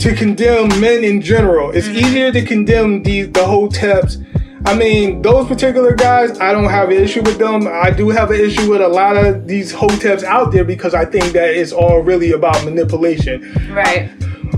[0.00, 1.70] to condemn men in general.
[1.70, 2.06] It's mm-hmm.
[2.06, 4.24] easier to condemn the the hoteps.
[4.66, 7.66] I mean, those particular guys, I don't have an issue with them.
[7.66, 11.06] I do have an issue with a lot of these hoteps out there because I
[11.06, 13.54] think that it's all really about manipulation.
[13.72, 14.10] right.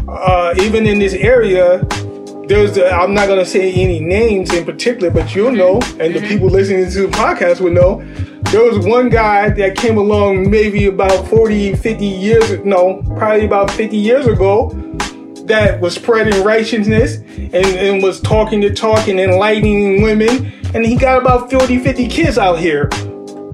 [0.09, 1.79] Uh, even in this area,
[2.49, 5.59] there's i I'm not gonna say any names in particular, but you'll mm-hmm.
[5.59, 6.29] know, and the mm-hmm.
[6.29, 8.03] people listening to the podcast will know.
[8.51, 13.71] There was one guy that came along maybe about 40, 50 years, no, probably about
[13.71, 14.71] 50 years ago,
[15.47, 20.53] that was spreading righteousness and, and was talking to talk and enlightening women.
[20.75, 22.89] And he got about 40, 50 kids out here.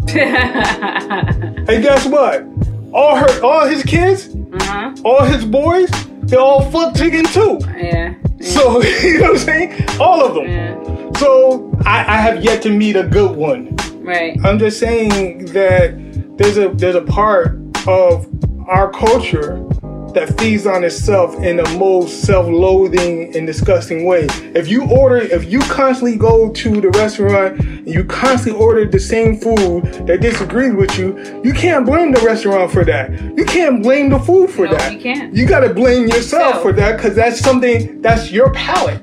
[1.68, 2.46] And guess what?
[2.94, 4.94] All her, all his kids, uh-huh.
[5.05, 5.90] all his boys,
[6.22, 7.59] they all fuck chicken too.
[7.77, 8.14] Yeah.
[8.40, 10.01] So you know what I'm saying?
[10.01, 10.46] All of them.
[10.46, 11.12] Yeah.
[11.18, 13.77] So I, I have yet to meet a good one.
[13.96, 14.38] Right.
[14.42, 15.92] I'm just saying that
[16.38, 18.27] there's a there's a part of
[18.66, 19.62] our culture
[20.14, 24.27] that feeds on itself in the most self-loathing and disgusting way.
[24.55, 28.99] If you order, if you constantly go to the restaurant and you constantly order the
[29.01, 33.11] same food that disagrees with you, you can't blame the restaurant for that.
[33.37, 34.92] You can't blame the food for No, that.
[34.92, 35.35] you can't.
[35.35, 39.01] You gotta blame yourself So- for that because that's something that's your palate.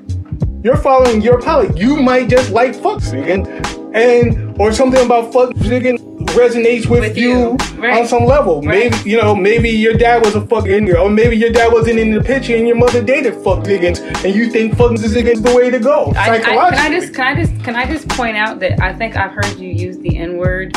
[0.62, 1.76] You're following your palate.
[1.76, 3.46] You might just like fuck chicken,
[3.94, 5.96] and or something about fuck chicken
[6.36, 8.00] resonates with, With you, you, right.
[8.00, 8.62] on some level.
[8.62, 8.90] Right.
[8.92, 12.12] Maybe you know, maybe your dad was a fucking or maybe your dad wasn't in
[12.12, 15.54] the picture and your mother dated fuck chickens, and you think fucking chickens is the
[15.54, 18.36] way to go I, I, can I just can I just can I just point
[18.36, 20.76] out that I think I've heard you use the N word.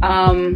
[0.00, 0.54] Um,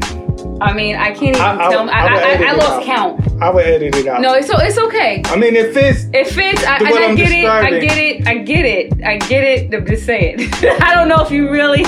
[0.61, 1.91] I mean, I can't even I- tell.
[1.91, 3.43] I, I I, lost count.
[3.43, 4.21] I would edit it out.
[4.21, 5.23] No, it's so it's okay.
[5.27, 6.05] I mean it fits.
[6.13, 6.65] It fits.
[6.65, 7.45] I, The and I get it.
[7.47, 8.27] I get it.
[8.29, 9.05] I get it.
[9.05, 9.87] I get it.
[9.87, 10.53] Just saying.
[10.81, 11.85] I don't know if you really.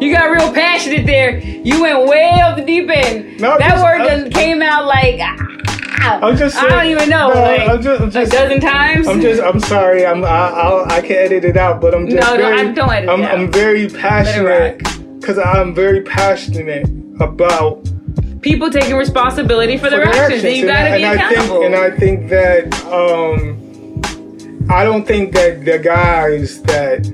[0.00, 1.38] You got real passionate there.
[1.38, 3.40] You went way off the deep end.
[3.40, 5.18] No, that just- word I'm- done came out like.
[5.20, 7.28] ah, I'm just I don't even know.
[7.32, 9.06] No, like, I'm just- I'm a dozen times.
[9.08, 9.42] I'm just.
[9.42, 10.06] I'm sorry.
[10.06, 10.24] I'm.
[10.24, 12.20] I, I'll, I can edit it out, but I'm just.
[12.20, 13.34] No, no, very, I- don't edit it I'm, out.
[13.38, 14.78] I'm very passionate
[15.20, 16.88] because I'm very passionate
[17.20, 17.86] about
[18.40, 20.44] People taking responsibility for their for their actions.
[20.44, 25.06] And you gotta I- be and I think, and I think that um, I don't
[25.06, 27.04] think that the guys that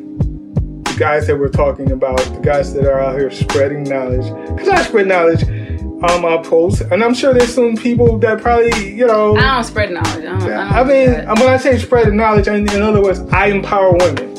[0.97, 4.83] guys that we're talking about, the guys that are out here spreading knowledge, because I
[4.83, 5.43] spread knowledge
[6.03, 9.37] on my posts, and I'm sure there's some people that probably you know.
[9.37, 10.25] I don't spread knowledge.
[10.25, 10.43] I don't.
[10.43, 11.39] I, don't I mean, that.
[11.39, 14.33] when I say spread knowledge, I- in other words, I empower women.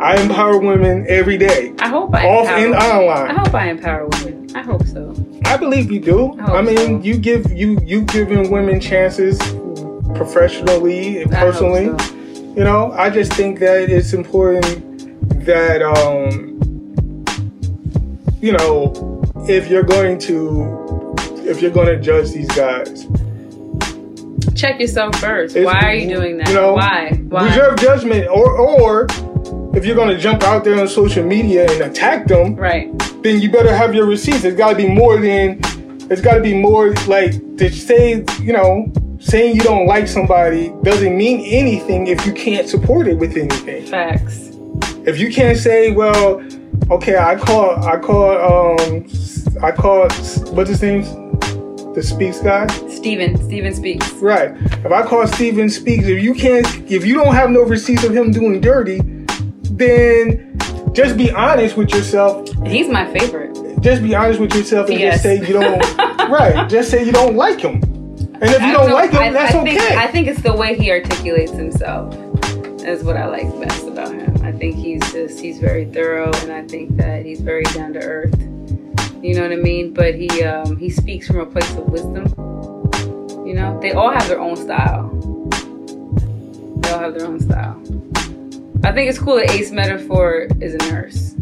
[0.00, 4.06] I empower women every day, I hope I off empower, and I hope I empower
[4.06, 4.54] women.
[4.54, 5.14] I hope so.
[5.46, 6.38] I believe you do.
[6.40, 7.06] I I mean, so.
[7.06, 9.38] you give you you giving women chances
[10.14, 11.98] professionally and I hope personally.
[11.98, 12.14] so.
[12.56, 14.95] You know, I just think that it's important
[15.46, 16.52] that um,
[18.40, 21.14] you know, if you're going to
[21.48, 23.06] if you're going to judge these guys,
[24.54, 25.54] Check yourself first.
[25.54, 26.48] Why are you doing that?
[26.48, 27.10] you know, Why?
[27.28, 27.46] Why?
[27.46, 29.06] reserve judgment, or or
[29.76, 32.90] if you're going to jump out there on social media and attack them, Right.
[33.22, 34.44] then you better have your receipts.
[34.44, 35.60] It's got to be more than.
[36.08, 40.72] It's got to be more like to say you know saying you don't like somebody
[40.82, 43.84] doesn't mean anything if you can't support it with anything.
[43.86, 44.45] Facts.
[45.06, 46.42] If you can't say, well,
[46.90, 49.06] okay, I call, I call, um,
[49.62, 50.08] I call,
[50.52, 51.02] what's his name?
[51.94, 52.66] The Speaks guy.
[52.88, 53.36] Stephan.
[53.42, 54.10] Stephan speaks.
[54.14, 54.50] Right.
[54.84, 58.14] If I call Stephan Speaks, if you can't, if you don't have no receipts of
[58.14, 58.98] him doing dirty,
[59.70, 60.58] then
[60.92, 63.54] just be honest with yourself He's my favorite.
[63.80, 65.14] just be honest with yourself and Yes.
[65.14, 65.98] just say you don't
[66.30, 69.30] right just say you don't like him and if you I don't like him I,
[69.30, 72.14] that's I think, okay I think it's the way he articulates himself.
[72.78, 74.34] That's what I like best about him.
[74.42, 74.76] I think
[75.26, 78.38] just he's very thorough, and I think that he's very down to earth.
[79.22, 79.92] You know what I mean?
[79.92, 82.26] But he um, he speaks from a place of wisdom.
[83.46, 85.08] You know, they all have their own style.
[86.80, 87.80] They all have their own style.
[88.84, 91.32] I think it's cool that Ace Metaphor is a nurse.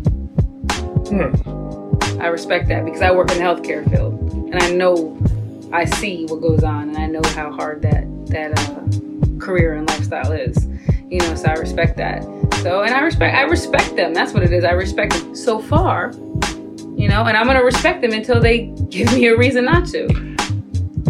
[1.09, 2.21] Hmm.
[2.21, 5.19] I respect that because I work in the healthcare field and I know
[5.73, 9.87] I see what goes on and I know how hard that that uh, career and
[9.89, 10.57] lifestyle is.
[11.15, 12.25] You know, so I respect that.
[12.65, 14.13] So, and I respect I respect them.
[14.15, 14.65] That's what it is.
[14.65, 16.11] I respect them so far.
[16.97, 20.09] You know, and I'm gonna respect them until they give me a reason not to.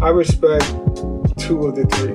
[0.03, 0.67] I respect
[1.39, 2.13] two of the three.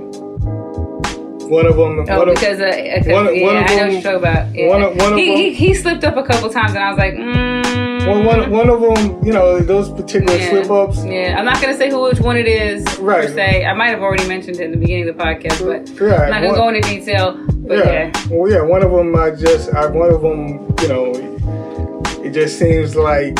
[1.50, 2.06] One of them.
[2.08, 3.92] Oh, one of, because, uh, because one of- yeah, one of I know what them-
[3.92, 4.56] you're talking about.
[4.56, 4.68] Yeah.
[4.68, 6.90] one of- one of he, them- he, he slipped up a couple times, and I
[6.92, 10.50] was like, mm, well, one, one of them, you know, those particular yeah.
[10.52, 11.04] slip ups.
[11.04, 13.26] Yeah, I'm not gonna say who which one it is Right.
[13.28, 13.66] per se.
[13.66, 16.30] I might have already mentioned it in the beginning of the podcast, but Yeah, I'm
[16.30, 17.36] not gonna go into detail.
[17.70, 18.12] But yeah.
[18.16, 21.12] yeah, Well, yeah, one of them, I just, I, one of them, you know,
[22.26, 23.38] it just seems like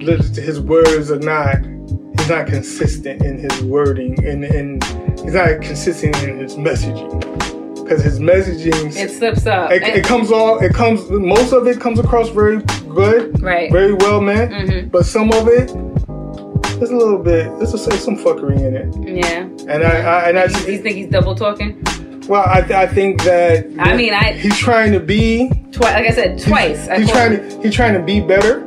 [0.00, 1.56] his words are not,
[2.16, 4.84] he's not consistent in his wording and, and
[5.18, 7.20] he's not consistent in his messaging.
[7.82, 9.72] Because his messaging, it slips up.
[9.72, 13.70] it, it comes all, it comes, most of it comes across very good, right.
[13.72, 14.90] very well meant, Mhm.
[14.92, 15.66] but some of it,
[16.78, 19.24] there's a little bit, there's, a, there's some fuckery in it.
[19.24, 19.40] Yeah.
[19.68, 21.82] And I, I and I, Do you think he's double talking?
[22.28, 26.10] Well, I, I think that I mean, I- he's trying to be Twice, like I
[26.10, 26.88] said, twice.
[26.88, 28.60] I he's trying to he's trying to be better.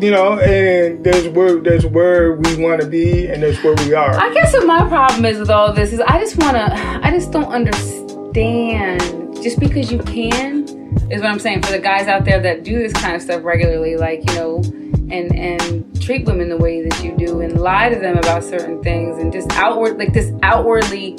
[0.00, 3.94] You know, and there's where there's where we want to be, and there's where we
[3.94, 4.12] are.
[4.14, 7.30] I guess what my problem is with all this is I just wanna, I just
[7.30, 9.00] don't understand.
[9.42, 10.68] Just because you can
[11.10, 13.42] is what I'm saying for the guys out there that do this kind of stuff
[13.44, 14.56] regularly, like you know,
[15.10, 18.82] and and treat women the way that you do, and lie to them about certain
[18.82, 21.16] things, and just outward like this outwardly,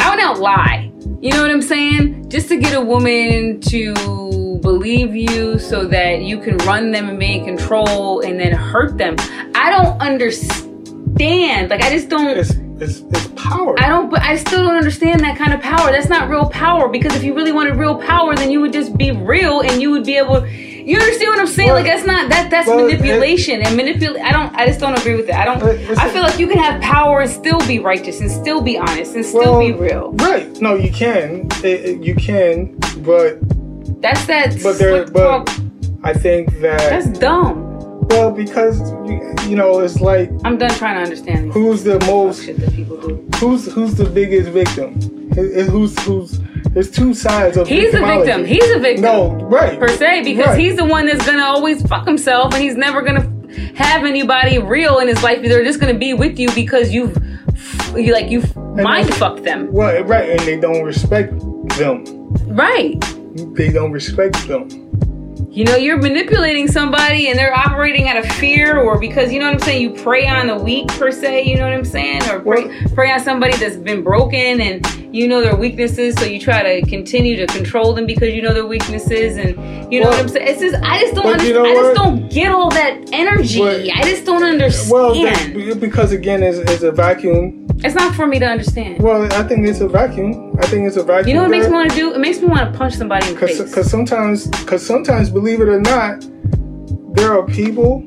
[0.00, 0.92] out and out lie.
[1.20, 2.30] You know what I'm saying?
[2.30, 7.18] Just to get a woman to believe you so that you can run them and
[7.18, 9.16] be in control and then hurt them.
[9.54, 11.70] I don't understand.
[11.70, 13.74] Like I just don't It's it's it's power.
[13.80, 15.90] I don't but I still don't understand that kind of power.
[15.90, 18.96] That's not real power because if you really wanted real power then you would just
[18.96, 20.46] be real and you would be able
[20.88, 21.68] you understand what I'm saying?
[21.68, 24.80] Well- like that's not that that's well, it- manipulation and manipulate I don't I just
[24.80, 25.34] don't agree with it.
[25.34, 25.62] I don't
[25.98, 29.14] I feel like you can have power and still be righteous and still be honest
[29.14, 30.12] and still Well, be real.
[30.14, 30.48] Right?
[30.60, 31.46] No, you can.
[31.62, 33.38] It, it- you can, but
[34.00, 35.50] That's that but there, but talk.
[36.02, 37.67] I think that That's dumb.
[38.10, 38.80] Well because
[39.48, 42.96] you, know it's like I'm done trying to understand who's the most shit that people
[43.00, 43.28] do.
[43.36, 45.00] who's who's the biggest victim?
[45.00, 46.40] Who- Who's who's
[46.72, 48.44] there's two sides of He's a victim.
[48.44, 49.02] He's a victim.
[49.02, 50.58] no right per se because Right.
[50.58, 53.30] he's the one that's gonna always fuck himself and he's never gonna
[53.74, 55.40] have anybody real in his life.
[55.42, 57.16] They're just gonna be with you because you've
[57.96, 59.72] you like you've mind fucked them.
[59.72, 61.30] Well, right, and they don't respect
[61.78, 62.04] them.
[62.48, 63.00] Right.
[63.54, 64.68] They don't respect them.
[65.50, 69.46] You know, you're manipulating somebody and they're operating out of fear or because you know
[69.46, 72.22] what I'm saying, you prey on the weak per se, you know what I'm saying?
[72.30, 76.38] Or prey, prey on somebody that's been broken and you know their weaknesses, so you
[76.38, 79.56] try to continue to control them because you know their weaknesses and
[79.92, 80.48] you know Well, what I'm saying?
[80.48, 81.64] It's just I just don't but you understand.
[81.64, 83.58] know I just don't get all that energy.
[83.58, 84.90] But- I just don't understand.
[84.92, 87.66] Well, because again, it's, it's a vacuum.
[87.78, 89.02] it's not for me to understand.
[89.02, 90.47] Well, I think it's a vacuum.
[90.60, 91.28] I think it's a vacuum.
[91.28, 92.12] You know what makes me want to do?
[92.14, 93.60] It makes me want to punch somebody in the face.
[93.62, 96.20] Because sometimes, because sometimes, believe it or not,
[97.14, 98.00] there are people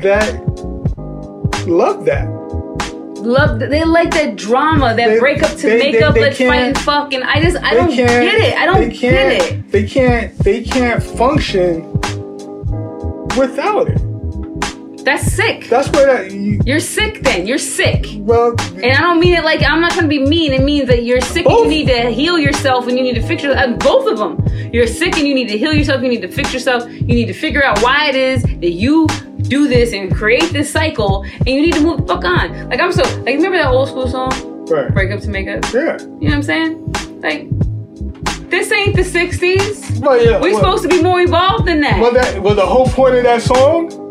[0.00, 0.34] that
[1.66, 2.28] love that.
[3.22, 6.38] Love they like that drama, that They- breakup to they- make they- up, they let's
[6.38, 8.56] fight and fuck, and I just I don't get it.
[8.56, 9.70] I don't get it.
[9.72, 10.36] They can't.
[10.38, 11.82] They can't function
[13.36, 14.00] without it.
[15.08, 15.70] That's sick.
[15.70, 16.34] That's where that.
[16.34, 17.46] You, You're sick then.
[17.46, 18.04] You're sick.
[18.18, 20.52] well, And I don't mean it like I'm not trying to be mean.
[20.52, 23.22] It means that you're sick and you need to heal yourself and you need to
[23.22, 24.46] fix your uh, both of them.
[24.70, 26.02] You're sick and you need to heal yourself.
[26.02, 26.86] You need to fix yourself.
[26.90, 29.06] You need to figure out why it is that you
[29.44, 31.22] do this and create this cycle.
[31.22, 32.68] And you need to move the fuck on.
[32.68, 34.92] Like I'm so like remember that old school song, right.
[34.92, 35.96] "Break Up to Make Up." Yeah.
[36.02, 36.92] You know what I'm saying?
[37.22, 37.48] Like
[38.50, 40.00] this ain't the '60s.
[40.00, 40.38] Well, yeah.
[40.38, 41.98] We're well, supposed to be more evolved than that.
[41.98, 44.07] Well, that well, the whole point of that song.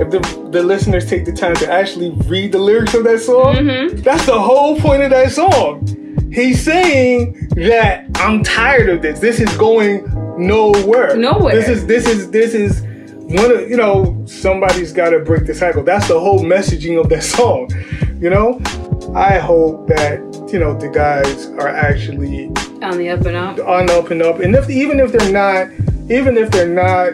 [0.00, 3.54] If the, the listeners take the time to actually read the lyrics of that song,
[3.56, 4.02] Mhm.
[4.02, 5.86] that's the whole point of that song.
[6.32, 9.18] He's saying that I'm tired of this.
[9.18, 10.04] This is going
[10.38, 11.16] nowhere.
[11.16, 11.54] Nowhere.
[11.54, 15.54] This is this is this is one of you know somebody's got to break the
[15.54, 15.82] cycle.
[15.82, 17.68] That's the whole messaging of that song.
[18.20, 18.60] You know,
[19.14, 20.20] I hope that
[20.52, 22.46] you know the guys are actually
[22.80, 23.58] on the up and up.
[23.66, 24.38] on the up and up.
[24.40, 25.66] And if even if they're not,
[26.08, 27.12] even if they're not,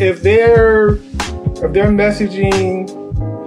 [0.00, 0.98] if they're
[1.64, 2.88] if their messaging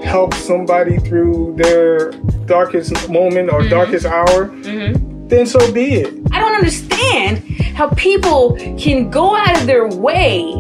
[0.04, 2.12] helps somebody through their
[2.46, 4.94] darkest moment or darkest hour, hmm
[5.28, 6.14] then so be it.
[6.32, 7.40] I don't understand
[7.76, 10.54] how people can go out of their way,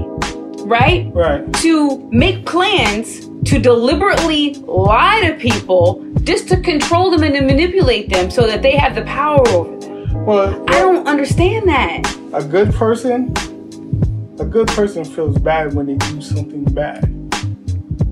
[0.65, 1.53] right, Right.
[1.61, 8.09] to make plans to deliberately lie to people just to control them and to manipulate
[8.09, 10.25] them so that they have the power over them.
[10.25, 12.01] Well, I don't understand that.
[12.33, 13.31] a good person,
[14.37, 17.05] a good person feels bad when they do something bad.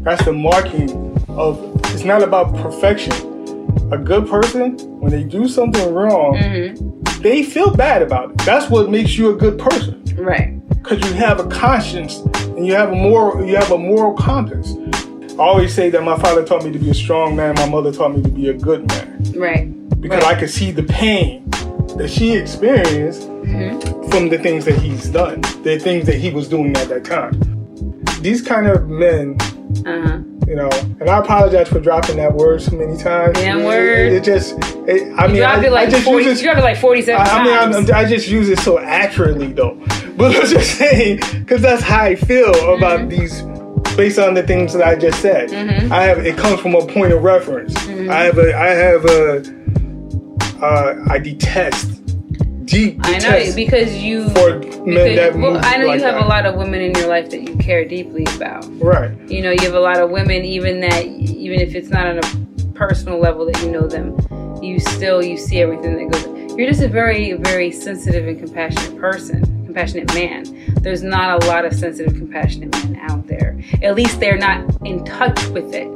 [0.06, 0.90] That's the marking
[1.28, 1.60] of.
[1.94, 3.14] It's not about perfection.
[3.92, 7.22] a good person, when they do something wrong, Mm-hmm.
[7.22, 8.38] they feel bad about it.
[8.40, 10.02] That's what makes you a good person.
[10.18, 10.50] Right.
[10.70, 12.20] Because you have a conscience
[12.56, 14.74] and you have a moral you have a moral compass.
[15.34, 17.92] I always say that my father taught me to be a strong man, my mother
[17.92, 19.24] taught me to be a good man.
[19.36, 19.66] Right.
[20.02, 20.36] Because Right.
[20.38, 21.50] I could see the pain
[21.98, 24.10] that she experienced Mm-hmm.
[24.10, 27.34] from the things that he's done, the things that he was doing at that time.
[28.22, 29.38] These kind of men,
[29.86, 30.20] Uh huh.
[30.48, 30.70] you know,
[31.00, 33.34] and I apologize for dropping that word so many times.
[33.38, 34.08] Damn word.
[34.08, 34.54] It, it just,
[34.88, 36.26] it, I mean, Drop I, like I just forty.
[36.26, 36.54] use You it.
[36.54, 37.76] drop it like forty-seven I, I mean.
[37.90, 39.76] I'm, I just use it so accurately though.
[40.16, 43.10] But I'm just saying, because that's how I feel about Mm-hmm.
[43.10, 43.42] these,
[43.98, 45.50] based on the things that I just said.
[45.50, 45.92] Mhm.
[45.92, 47.74] I have it comes from a point of reference.
[47.74, 48.10] Mm-hmm.
[48.12, 52.02] I have a, I have a, uh, I detest,
[52.66, 54.30] deep I know because you.
[54.30, 56.24] for men that well, I know like you have that.
[56.24, 58.66] a lot of women in your life that you care deeply about.
[58.82, 59.12] Right.
[59.30, 62.20] You know, you have a lot of women, even that, even if it's not on
[62.20, 64.18] a personal level that you know them,
[64.62, 66.58] you still you see everything that goes.
[66.58, 70.46] You're just a very, very sensitive and compassionate person, compassionate man.
[70.82, 73.60] There's not a lot of sensitive, compassionate men out there.
[73.82, 75.88] At least they're not in touch with it.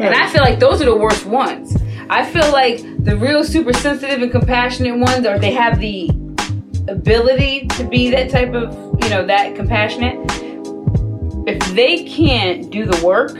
[0.00, 1.76] And I feel like those are the worst ones.
[2.10, 6.08] I feel like the real super sensitive and compassionate ones are they have the
[6.88, 10.18] ability to be that type of, you know, that compassionate.
[11.46, 13.34] If they can't do the work,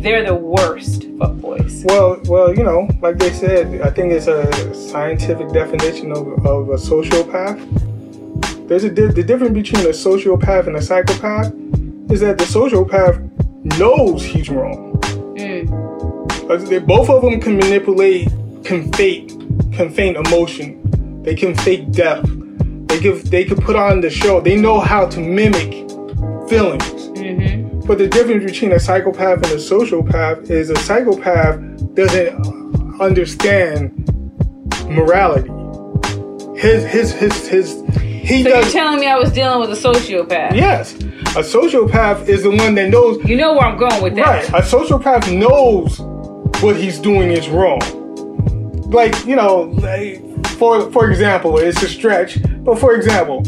[0.00, 1.84] they're the worst fuckboys.
[1.84, 6.68] Well, well, you know, like they said, I think it's a scientific definition of, of
[6.68, 7.58] a sociopath.
[8.68, 11.52] There's a di- the difference between a sociopath and a psychopath
[12.08, 13.18] is that the sociopath
[13.80, 14.96] knows he's wrong.
[15.36, 15.89] Mm,
[16.56, 18.28] They, both of them can manipulate,
[18.64, 19.28] can fake,
[19.72, 21.22] can feign emotion.
[21.22, 22.24] They can fake death.
[22.88, 24.40] They give, they can put on the show.
[24.40, 25.72] They know how to mimic
[26.48, 26.84] feelings.
[27.18, 31.60] hmm But the difference between a psychopath and a sociopath is a psychopath
[31.94, 33.92] doesn't understand
[34.88, 35.50] morality.
[36.58, 40.54] His his his his he So you're telling me I was dealing with a sociopath?
[40.54, 40.94] yes.
[41.36, 44.50] A sociopath is the one that knows You know where I'm going with that.
[44.50, 44.62] right.
[44.62, 46.00] A sociopath knows
[46.62, 47.80] what he's doing is wrong.
[48.90, 50.22] Like you know, like,
[50.58, 53.42] for for example, it's a stretch, but for example,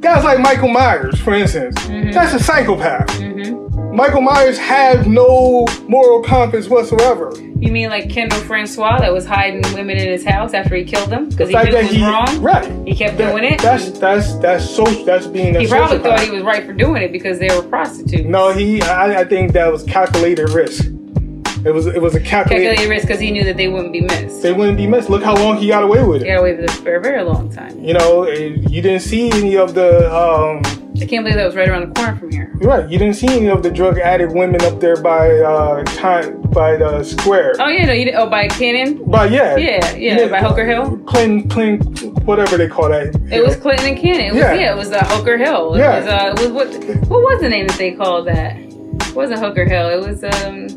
[0.00, 1.74] guys like Michael Myers, for instance,
[2.14, 3.10] that's a psychopath.
[3.18, 3.62] hmm
[3.94, 7.32] Michael Myers has no moral compass whatsoever.
[7.60, 11.10] You mean like Kendall Francois that was hiding women in his house after he killed
[11.10, 12.42] them because he fact knew it was wrong?
[12.42, 12.88] right?
[12.88, 13.60] He kept That- doing it.
[13.62, 16.02] That's that's that's so that's being a he probably sociopath.
[16.02, 18.26] thought he was right for doing it because they were prostitutes.
[18.28, 18.82] No, he.
[18.82, 20.86] I, I think that was calculated risk.
[21.64, 22.66] It was it was a calculated.
[22.66, 24.42] calculated risk because he knew that they wouldn't be missed.
[24.42, 25.08] They wouldn't be missed.
[25.08, 26.32] Look how long he got away with He it.
[26.32, 27.78] got away with it for a very long time.
[27.82, 30.12] You know, eh, you didn't see any of the.
[30.14, 30.62] Um,
[31.00, 32.52] I can't believe that was right around the corner from here.
[32.60, 36.40] right, you didn't see any of the drug addict women up there by uh, time
[36.52, 37.52] by the square.
[37.58, 38.20] Oh yeah, no, you didn't.
[38.20, 39.02] oh by Cannon.
[39.10, 40.96] By yeah, Yeah, yeah, by Hooker Hill.
[41.06, 43.06] Clinton, Clinton, whatever they call that.
[43.32, 44.26] It was Clinton and Cannon.
[44.26, 44.54] It was Yeah.
[44.54, 45.74] yeah, it was uh, Hooker Hill.
[45.74, 45.98] It Yeah.
[45.98, 48.56] was uh, it was what what was the name that they called that?
[48.56, 49.88] It wasn't Hooker Hill.
[49.88, 50.68] It was um.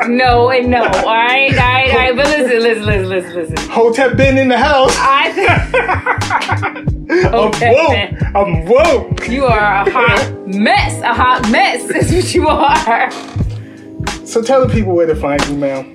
[0.07, 0.83] no, and no.
[0.85, 2.17] All right, all right, all right.
[2.17, 3.71] But listen, listen, listen, listen, listen.
[3.71, 4.95] Hotep been in the house.
[4.97, 5.33] I
[6.93, 8.23] think I'm woke.
[8.37, 9.29] I'm woke.
[9.29, 11.01] you are a hot mess.
[11.03, 11.91] A hot mess.
[11.91, 13.56] is what you are.
[14.25, 15.93] So tell the people where to find you, ma'am.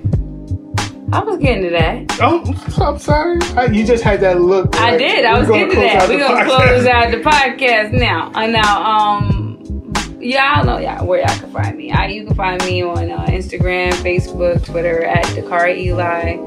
[1.12, 2.18] I was getting to that.
[2.22, 2.42] Oh,
[2.82, 3.38] I'm sorry.
[3.54, 4.74] I, you just had that look.
[4.76, 5.24] I like, did.
[5.26, 6.08] I was getting to that.
[6.08, 6.66] We're gonna podcast.
[6.66, 8.32] close out the podcast now.
[8.34, 11.92] Uh, now, um, y'all know y'all where y'all can find me.
[11.92, 16.38] I, you can find me on uh, Instagram, Facebook, Twitter at Dakari Eli.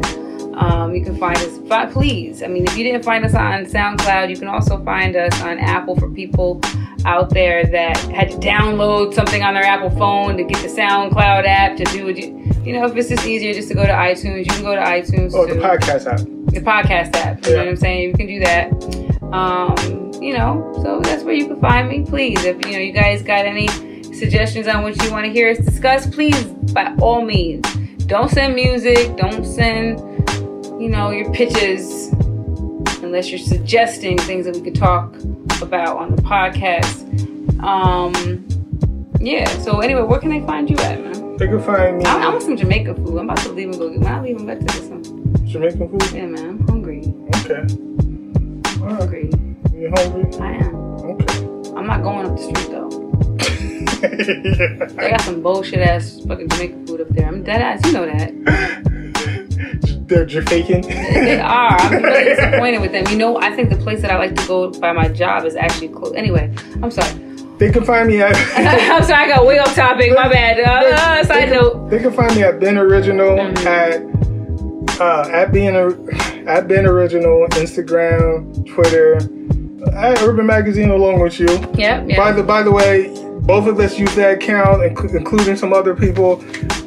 [0.58, 3.66] Um, you can find us, but please, I mean, if you didn't find us on
[3.66, 6.62] SoundCloud, you can also find us on Apple for people
[7.06, 11.46] out there that had to download something on their Apple phone to get the SoundCloud
[11.46, 12.18] app to do it.
[12.66, 14.82] You know, if it's just easier just to go to iTunes, you can go to
[14.82, 15.34] iTunes.
[15.36, 16.20] Oh, too the podcast app.
[16.20, 17.46] the podcast app.
[17.46, 17.58] You Yeah.
[17.58, 18.02] know what I'm saying?
[18.10, 19.16] You can do that.
[19.34, 22.04] Um, you know, so that's where you can find me.
[22.04, 23.68] Please, if you know you guys got any
[24.14, 26.44] suggestions on what you want to hear us discuss, please,
[26.74, 27.68] by all means,
[28.06, 29.18] don't send music.
[29.18, 30.00] Don't send,
[30.80, 32.12] you know, your pitches
[33.02, 35.16] unless you're suggesting things that we could talk
[35.62, 37.04] about on the podcast.
[37.64, 38.48] Um,
[39.22, 39.48] yeah.
[39.60, 41.38] So anyway, where can they find you at, man?
[41.38, 43.18] They can find me I, I want some Jamaican food.
[43.18, 44.00] I'm about to leave and go get.
[44.00, 45.04] When I leave, I'm about to get some.
[45.46, 46.12] Jamaican food.
[46.12, 47.14] Yeah, man, I'm hungry.
[47.36, 47.62] Okay.
[48.82, 49.00] All right.
[49.00, 49.30] hungry.
[49.74, 50.40] You hungry?
[50.40, 50.76] I am.
[50.76, 51.46] Okay.
[51.76, 53.02] I'm not going up the street though.
[54.96, 57.28] They got some bullshit ass fucking Jamaican food up there.
[57.28, 57.86] I'm dead ass.
[57.86, 58.92] You know that.
[60.08, 60.84] They're just faking.
[60.88, 61.72] They are.
[61.80, 63.06] I'm really disappointed with them.
[63.10, 65.56] You know, I think the place that I like to go by my job is
[65.56, 66.14] actually close.
[66.16, 66.54] Anyway,
[66.84, 67.14] I'm sorry.
[67.58, 68.36] They can find me at.
[68.56, 69.24] I'm sorry.
[69.24, 70.12] I got way off topic.
[70.14, 70.60] My bad.
[70.60, 71.90] Uh, they, side can, note.
[71.90, 73.66] they can find me at Be'n Original Mhm.
[73.66, 79.16] at uh, at being at Be'n Original Instagram, Twitter,
[79.96, 81.48] at Urban Magazine along with you.
[81.76, 82.16] Yep.
[82.18, 83.08] By the by the way,
[83.46, 86.44] both of us use that account, including some other people.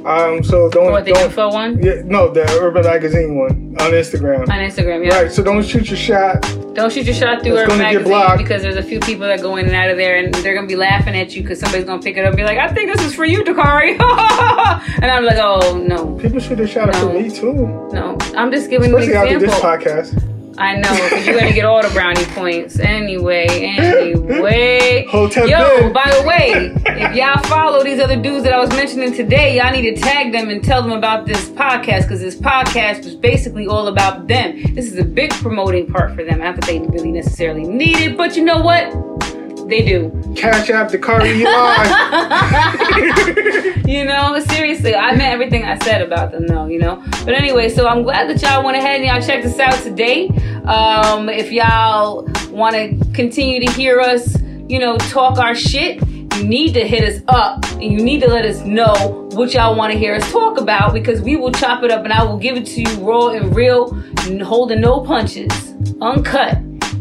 [0.07, 3.91] Um, so don't What the don't info one yeah, no the Urban Magazine one on
[3.91, 4.43] Instagram.
[4.43, 5.05] on Instagram.
[5.05, 5.23] Yeah.
[5.23, 6.41] Right, so don't shoot your shot.
[6.75, 9.67] Don't shoot your shot through Urban Magazine because there's a few people that go in
[9.67, 12.17] and out of there and they're gonna be laughing at you because somebody's gonna pick
[12.17, 13.91] it up and be like, I think this is for you, Dakari.
[15.03, 17.09] and I'm like, oh no, People should have shot No.
[17.09, 17.53] for me too,
[17.93, 18.17] no.
[18.37, 20.38] I'm just giving especially an after this podcast.
[20.59, 23.47] I know, because you're gonna get all the brownie points anyway.
[23.47, 25.07] Anyway.
[25.09, 29.15] Hotep Yo, by the way, if y'all follow these other dudes that I was mentioning
[29.15, 33.05] today, y'all need to tag them and tell them about this podcast because this podcast
[33.05, 34.61] was basically all about them.
[34.75, 36.41] This is a big promoting part for them.
[36.41, 38.93] Not that they really necessarily need it, but you know what?
[39.69, 40.11] They do.
[40.35, 41.85] Cash App, Dakari Eli.
[43.87, 47.03] you know, seriously, I meant everything I said about them, though, you know.
[47.27, 50.29] But anyway, so I'm glad that y'all went ahead and y'all checked us out today.
[50.65, 56.45] Um, if y'all want to continue to hear us, you know, talk our shit, you
[56.45, 59.93] need to hit us up and you need to let us know what y'all want
[59.93, 62.57] to hear us talk about because we will chop it up and I will give
[62.57, 63.95] it to you raw and real,
[64.43, 66.59] holding no punches, uncut.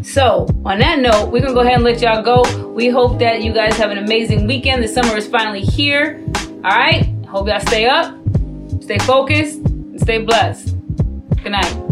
[0.07, 2.69] So, on that note, we're gonna go ahead and let y'all go.
[2.69, 4.81] We hope that you guys have an amazing weekend.
[4.81, 6.23] The summer is finally here.
[6.63, 7.13] All right.
[7.25, 8.17] Hope y'all stay up,
[8.81, 10.77] stay focused, and stay blessed.
[11.43, 11.86] Good night.